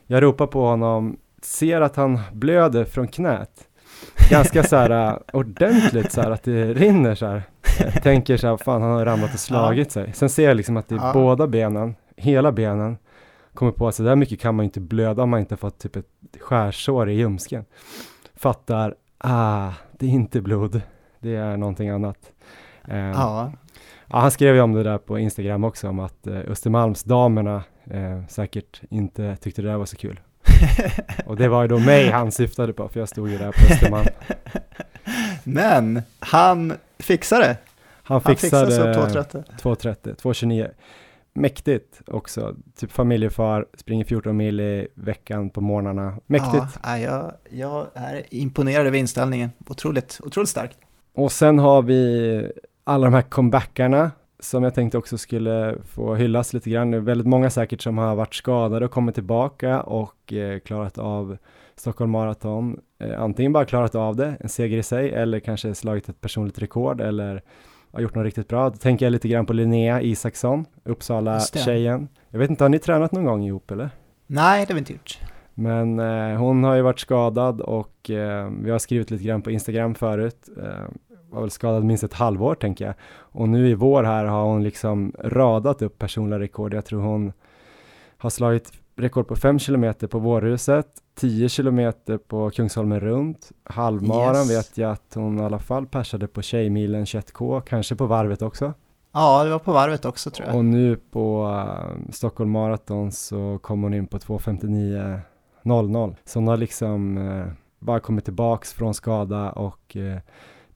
[0.08, 3.65] Jag ropar på honom, ser att han blöder från knät.
[4.30, 7.44] Ganska så här uh, ordentligt så här att det rinner så här.
[7.80, 10.14] Jag tänker så här, fan han har ramlat och slagit sig.
[10.14, 12.98] Sen ser jag liksom att det är båda benen, hela benen.
[13.54, 15.96] Kommer på att så där mycket kan man inte blöda om man inte fått typ
[15.96, 16.06] ett
[16.40, 17.66] skärsår i ljumsken.
[18.36, 20.82] Fattar, ah, det är inte blod.
[21.20, 22.32] Det är någonting annat.
[22.88, 23.52] Eh, Ja,
[24.08, 28.28] Ja, han skrev ju om det där på Instagram också, om att eh, Östermalmsdamerna eh,
[28.28, 30.20] säkert inte tyckte det där var så kul.
[31.26, 33.74] Och det var ju då mig han syftade på, för jag stod ju där på
[33.74, 34.08] Östermalm.
[35.44, 37.58] Men han fixade.
[38.04, 39.44] Han Han fixade fixade sig upp 2.30.
[39.62, 40.72] 2.30, 2.29.
[41.34, 42.56] Mäktigt också.
[42.80, 46.18] Typ familjefar, springer 14 mil i veckan på morgnarna.
[46.26, 46.80] Mäktigt.
[46.84, 49.52] Ja, jag, jag är imponerad över inställningen.
[49.68, 50.78] Otroligt, otroligt starkt.
[51.16, 52.52] Och sen har vi
[52.84, 54.12] alla de här comebackarna
[54.50, 56.92] som jag tänkte också skulle få hyllas lite grann.
[56.92, 60.98] Det är väldigt många säkert som har varit skadade och kommit tillbaka och eh, klarat
[60.98, 61.38] av
[61.76, 62.80] Stockholm Marathon.
[63.00, 66.60] Eh, antingen bara klarat av det, en seger i sig, eller kanske slagit ett personligt
[66.60, 67.42] rekord eller
[67.92, 68.70] har gjort något riktigt bra.
[68.70, 70.66] Då tänker jag lite grann på Linnea Isaksson.
[70.84, 72.08] Uppsala-tjejen.
[72.30, 73.90] Jag vet inte, har ni tränat någon gång ihop eller?
[74.28, 75.20] Nej, det har vi inte gjort.
[75.54, 79.52] Men eh, hon har ju varit skadad och eh, vi har skrivit lite grann på
[79.52, 80.50] Instagram förut.
[80.64, 80.90] Eh,
[81.36, 82.94] var väl skadad minst ett halvår tänker jag.
[83.18, 86.74] Och nu i vår här har hon liksom radat upp personliga rekord.
[86.74, 87.34] Jag tror hon
[88.18, 94.52] har slagit rekord på 5 kilometer på Vårhuset, 10 kilometer på Kungsholmen runt, halvmaran Yes.
[94.52, 98.74] vet jag att hon i alla fall persade på Tjejmilen 21K, kanske på varvet också.
[99.14, 100.58] Ja, det var på varvet också tror jag.
[100.58, 106.16] Och nu på uh, Stockholm Marathon så kom hon in på 2.59.00.
[106.26, 107.46] Så hon har liksom eh,
[107.80, 110.18] bara kommit tillbaks från skada och eh,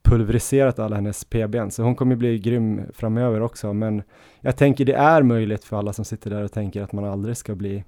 [0.10, 1.70] pulveriserat alla hennes PBn.
[1.70, 3.74] Så hon kommer bli grym framöver också.
[3.74, 4.04] Men
[4.42, 7.38] jag tänker det är möjligt för alla som sitter där och tänker att man aldrig
[7.38, 7.84] ska bli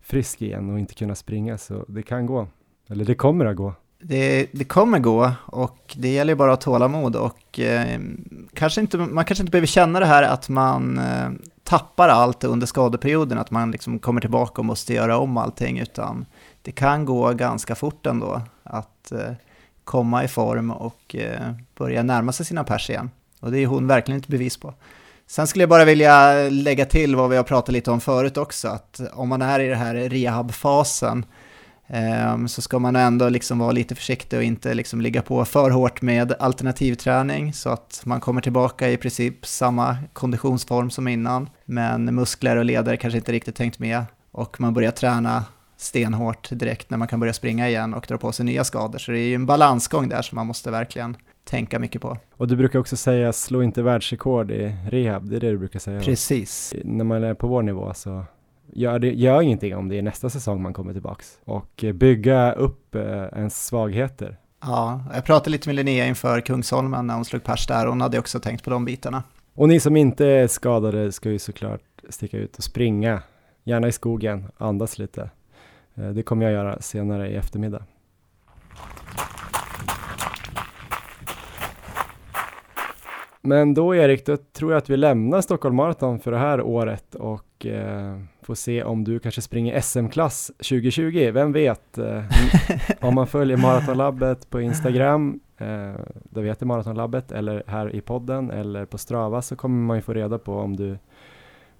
[0.00, 1.58] frisk igen och inte kunna springa.
[1.58, 2.46] Så det kan gå.
[2.88, 3.74] Eller det kommer att gå.
[4.02, 8.00] Det, det kommer gå och det gäller bara att ha tålamod och eh,
[8.54, 11.30] kanske inte, man kanske inte behöver känna det här att man eh,
[11.64, 16.26] tappar allt under skadeperioden, att man liksom kommer tillbaka och måste göra om allting, utan
[16.62, 19.32] det kan gå ganska fort ändå att eh,
[19.84, 23.10] komma i form och eh, börja närma sig sina pers igen.
[23.40, 24.74] Och det är hon verkligen ett bevis på.
[25.26, 28.68] Sen skulle jag bara vilja lägga till vad vi har pratat lite om förut också,
[28.68, 31.24] att om man är i den här rehabfasen
[31.86, 35.70] ehm, så ska man ändå liksom vara lite försiktig och inte liksom ligga på för
[35.70, 41.48] hårt med alternativträning så att man kommer tillbaka i princip samma konditionsform som innan.
[41.64, 45.44] Men muskler och leder kanske inte riktigt tänkt med och man börjar träna
[45.80, 48.98] stenhårt direkt när man kan börja springa igen och dra på sig nya skador.
[48.98, 52.16] Så det är ju en balansgång där som man måste verkligen tänka mycket på.
[52.36, 55.30] Och du brukar också säga slå inte världsrekord i rehab.
[55.30, 55.98] Det är det du brukar säga.
[55.98, 56.04] va?
[56.04, 56.74] Precis.
[56.84, 58.24] när man är på vår nivå så
[58.72, 61.38] gör, det, gör ingenting om det är nästa säsong man kommer tillbaks.
[61.44, 63.02] Och eh, bygga upp eh,
[63.36, 64.38] ens svagheter.
[64.62, 67.86] Ja, jag pratade lite med Linnea inför Kungsholmen när hon slog pers där.
[67.86, 69.22] Hon hade också tänkt på de bitarna.
[69.54, 73.22] Och ni som inte är skadade ska ju såklart sticka ut och springa.
[73.64, 75.30] Gärna i skogen, andas lite.
[75.94, 77.82] Eh, det kommer jag göra senare i eftermiddag.
[83.42, 87.14] Men då Erik, då tror jag att vi lämnar Stockholm Marathon för det här året
[87.14, 91.30] och eh, får se om du kanske springer SM-klass 2020.
[91.32, 91.98] Vem vet?
[91.98, 92.24] Eh,
[93.00, 95.66] om man följer Maratonlabbet på Instagram, eh,
[96.24, 100.02] där vi heter Maratonlabbet, eller här i podden eller på Strava så kommer man ju
[100.02, 100.98] få reda på om du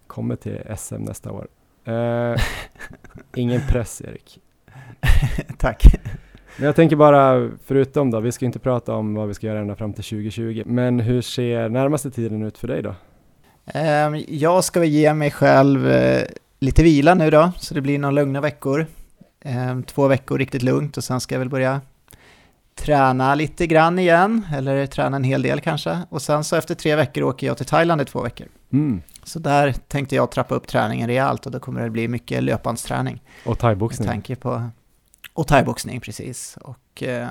[0.07, 1.49] kommer till SM nästa år.
[1.91, 2.41] Eh,
[3.35, 4.39] ingen press Erik.
[5.59, 5.85] Tack.
[6.57, 9.59] Men jag tänker bara, förutom då, vi ska inte prata om vad vi ska göra
[9.59, 12.95] ända fram till 2020, men hur ser närmaste tiden ut för dig då?
[13.67, 16.23] Ehm, Jag ska väl ge mig själv eh,
[16.61, 18.87] lite vila nu då, så det blir några lugna veckor.
[19.45, 21.81] Ehm, Två veckor riktigt lugnt och sen ska jag väl börja
[22.75, 25.99] träna lite grann igen, eller träna en hel del kanske.
[26.09, 28.47] Och sen så efter tre veckor åker jag till Thailand i två veckor.
[28.73, 29.03] Mm.
[29.25, 33.23] Så där tänkte jag trappa upp träningen rejält och då kommer det bli mycket löpbandsträning.
[33.45, 34.09] Och Med thaiboxning.
[34.09, 34.63] tanke på...
[35.35, 36.59] Och thaiboxning, precis.
[36.63, 37.29] Och eh,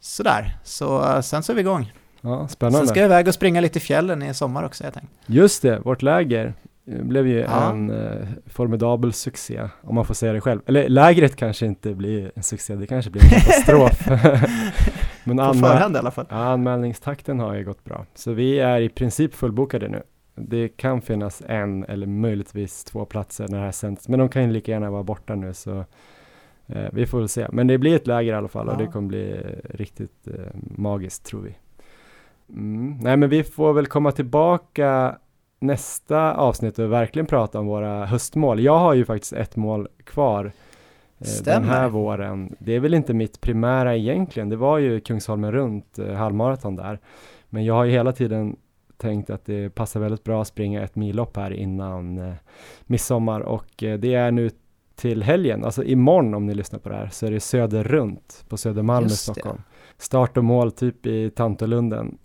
[0.00, 0.58] sådär.
[0.64, 1.92] Så eh, sen så är vi igång.
[2.20, 2.86] Ja, Sen spännande.
[2.88, 5.12] ska jag iväg och springa lite i fjällen i sommar också, jag tänkt.
[5.26, 6.54] Just det, vårt läger
[6.86, 7.70] eh, blev ju Ja.
[7.70, 10.60] en eh, formidabel succé, om man får säga det själv.
[10.66, 14.06] Eller lägret kanske inte blir en succé, det kanske blir en katastrof.
[15.24, 16.26] Men På förhand i alla fall.
[16.28, 18.06] anmälningstakten har ju gått bra.
[18.14, 20.02] Så vi är i princip fullbokade nu.
[20.34, 24.42] Det kan finnas en eller möjligtvis två platser när det här sänds, men de kan
[24.42, 25.84] ju lika gärna vara borta nu så
[26.66, 27.46] eh, vi får väl se.
[27.52, 28.78] Men det blir ett läger i alla fall och Ja.
[28.78, 30.34] det kommer bli eh, riktigt eh,
[30.76, 31.54] magiskt tror vi.
[32.48, 32.98] Mm.
[33.02, 35.18] Nej men vi får väl komma tillbaka
[35.58, 38.60] nästa avsnitt och verkligen prata om våra höstmål.
[38.60, 40.44] Jag har ju faktiskt ett mål kvar
[41.18, 42.56] eh, den här våren.
[42.58, 44.48] Det är väl inte mitt primära egentligen.
[44.48, 46.98] Det var ju Kungsholmen runt, eh, halvmaraton där.
[47.48, 48.56] Men jag har ju hela tiden
[48.96, 52.34] tänkt att det passar väldigt bra att springa ett millopp här innan eh,
[52.86, 54.50] midsommar och eh, det är nu
[54.94, 58.44] till helgen, alltså imorgon om ni lyssnar på det här, så är det Söder runt
[58.48, 59.10] på Södermalm i.
[59.10, 59.62] Stockholm.
[59.98, 62.18] Start och mål typ i Tantolunden.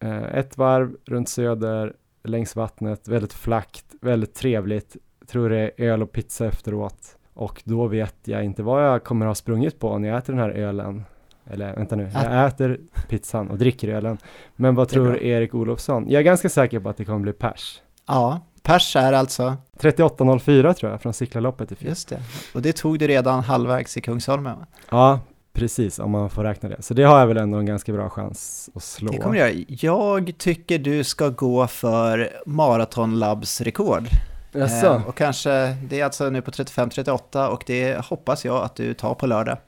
[0.00, 4.96] Eh, ett varv runt Söder, längs vattnet, väldigt flackt, väldigt trevligt.
[5.26, 7.18] Tror det är öl och pizza efteråt.
[7.34, 10.42] Och då vet jag inte vad jag kommer ha sprungit på när jag äter den
[10.42, 11.04] här ölen.
[11.52, 14.18] Eller vänta nu, jag äter pizzan och dricker ölen.
[14.56, 15.18] Men vad tror bra.
[15.20, 16.04] Erik Olofsson?
[16.08, 17.80] Jag är ganska säker på att det kommer bli pers.
[18.06, 21.88] Ja, pers är alltså, 38.04 tror jag från Cyklarloppet i fjol.
[21.88, 22.20] just det.
[22.54, 24.66] Och det tog du redan halvvägs i Kungsholmen va?
[24.90, 25.20] Ja,
[25.52, 26.82] precis om man får räkna det.
[26.82, 29.12] Så det har jag väl ändå en ganska bra chans att slå.
[29.12, 29.64] Det kommer göra.
[29.68, 34.08] Jag tycker du ska gå för maratonlabbsrekord.
[34.52, 34.86] Jaså?
[34.86, 38.94] Eh, och kanske, det är alltså nu på 35-38 och det hoppas jag att du
[38.94, 39.58] tar på lördag.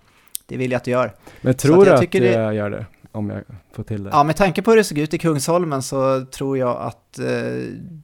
[0.47, 1.15] Det vill jag att du gör.
[1.41, 2.21] Men tror att du jag att det...
[2.21, 2.87] det- jag gör det?
[3.13, 4.11] Om jag får till det?
[4.13, 7.25] Ja, med tanke på hur det såg ut i Kungsholmen så tror jag att eh,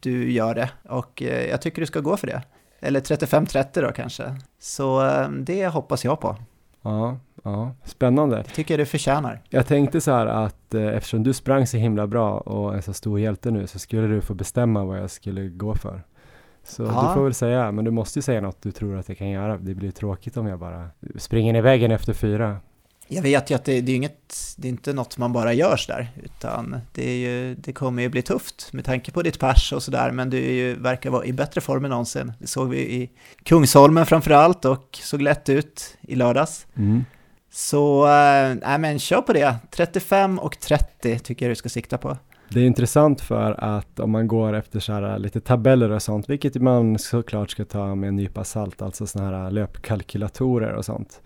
[0.01, 0.70] du gör det.
[0.89, 2.43] Och eh, jag tycker du ska gå för det.
[2.80, 4.36] Eller 35-30 då kanske.
[4.61, 6.36] Så eh, det hoppas jag på.
[6.82, 8.36] Ja, ja, spännande.
[8.36, 9.43] Det tycker jag du förtjänar.
[9.49, 12.93] Jag tänkte så här att eh, eftersom du sprang så himla bra och är så
[12.93, 16.03] stor hjälte nu så skulle du få bestämma vad jag skulle gå för.
[16.69, 16.89] Så Ja.
[17.09, 19.31] du får väl säga, men du måste ju säga något du tror att jag kan
[19.31, 19.59] göra.
[19.59, 22.57] Det blir tråkigt om jag bara springer i väggen efter fyra.
[23.11, 25.87] Jag vet ju att det, det är inget, det är inte något man bara görs
[25.87, 29.73] där, utan det, är ju, det kommer ju bli tufft med tanke på ditt pers
[29.73, 32.33] och sådär, men du är ju, verkar vara i bättre form än någonsin.
[32.39, 33.11] Det såg vi i
[33.43, 36.66] Kungsholmen framför allt och såg lätt ut i lördags.
[36.77, 37.05] Mm.
[37.53, 39.57] Så, äh, nej men kör på det.
[39.71, 42.16] 35 och 30 tycker jag du ska sikta på.
[42.51, 46.03] Det är intressant för att om man går efter så här äh, lite tabeller och
[46.03, 50.73] sånt, vilket man såklart ska ta med en nypa salt, alltså sådana här äh, löpkalkylatorer
[50.73, 51.21] och sånt.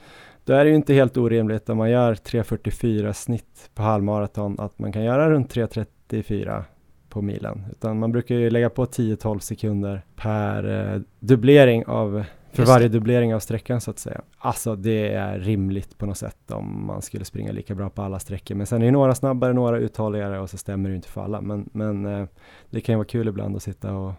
[0.44, 4.78] Då är det ju inte helt orimligt om man gör 3.44 snitt på halvmaraton att
[4.78, 6.64] man kan göra runt 3.34
[7.08, 7.64] på milen.
[7.70, 13.34] Utan man brukar ju lägga på 10-12 sekunder per eh, dubblering av, för varje dubblering
[13.34, 14.20] av sträckan så att säga.
[14.38, 18.18] Alltså det är rimligt på något sätt om man skulle springa lika bra på alla
[18.18, 18.54] sträckor.
[18.54, 21.24] Men sen är ju några snabbare, några uthålligare och så stämmer det ju inte för
[21.24, 21.40] alla.
[21.40, 22.26] Men, men eh,
[22.70, 24.12] det kan ju vara kul ibland att sitta och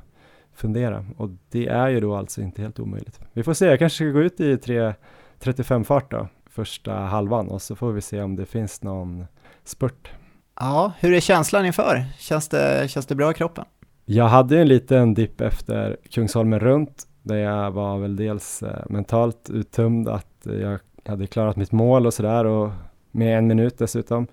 [0.53, 1.05] fundera.
[1.17, 3.19] Och det är ju då alltså inte helt omöjligt.
[3.34, 7.61] Vi får se, jag kanske ska gå ut i 3.35 fart då, första halvan och
[7.61, 9.25] så får vi se om det finns någon
[9.63, 10.11] spurt.
[10.59, 12.05] Ja, hur är känslan inför?
[12.17, 13.65] Känns det, känns det bra i kroppen?
[14.05, 19.49] Jag hade en liten dipp efter Kungsholmen runt där jag var väl dels eh, mentalt
[19.49, 22.71] uttömd att jag hade klarat mitt mål och sådär och
[23.11, 24.28] med en minut dessutom.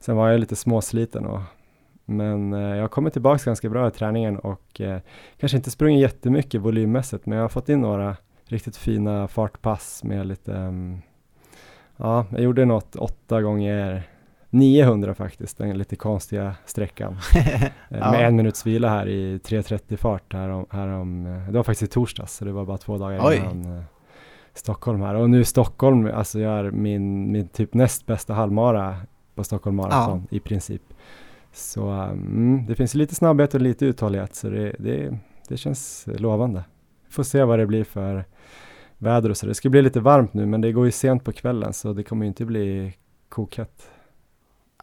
[0.00, 1.40] Sen var jag lite småsliten och
[2.04, 5.00] men eh, jag har kommit tillbaka ganska bra i träningen och eh,
[5.40, 10.26] kanske inte sprungit jättemycket volymmässigt men jag har fått in några riktigt fina fartpass med
[10.26, 11.02] lite mm,
[11.96, 14.02] ja, jag gjorde något åtta gånger
[14.54, 17.16] 900 faktiskt, den lite konstiga sträckan.
[17.90, 18.10] Eh, Ja.
[18.10, 21.62] Med en minuts vila här i 3.30 fart här om, här om, eh, det var
[21.62, 23.36] faktiskt i torsdags så det var bara två dagar Oj.
[23.36, 23.82] innan eh,
[24.54, 25.14] Stockholm här.
[25.14, 28.96] Och nu Stockholm, alltså gör min, min typ näst bästa halvmara
[29.34, 30.82] på Stockholm Marathon i princip.
[31.52, 36.64] Så mm, det finns lite snabbhet och lite uthållighet så det, det, det känns lovande.
[37.10, 38.24] Får se vad det blir för
[38.98, 39.46] väder och så.
[39.46, 42.02] Det ska bli lite varmt nu men det går ju sent på kvällen så det
[42.02, 42.94] kommer ju inte bli
[43.28, 43.90] kokhett.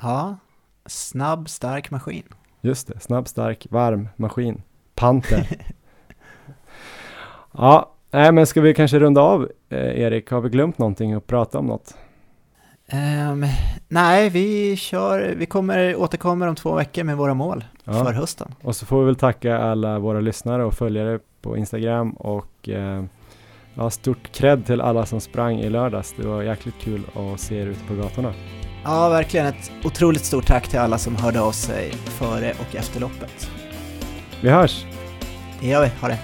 [0.01, 0.37] Ja,
[0.85, 2.23] snabb, stark maskin.
[2.61, 4.61] Just det, snabb, stark, varm maskin.
[4.95, 5.47] Panter.
[7.51, 10.31] ja, nej men ska vi kanske runda av eh, Erik?
[10.31, 11.95] Har vi glömt någonting att prata om något?
[12.87, 13.45] Ehm,
[13.87, 17.93] nej, vi kör, vi kommer, återkommer om två veckor med våra mål Ja.
[17.93, 18.55] för hösten.
[18.61, 23.03] Och så får vi väl tacka alla våra lyssnare och följare på Instagram och eh,
[23.73, 26.13] ja, stort cred till alla som sprang i lördags.
[26.17, 28.33] Det var jäkligt kul att se er ute på gatorna.
[28.83, 32.99] Ja, verkligen ett otroligt stort tack till alla som hörde av sig före och efter
[32.99, 33.51] loppet.
[34.41, 34.85] Vi hörs!
[35.59, 36.19] Det gör vi, ha det.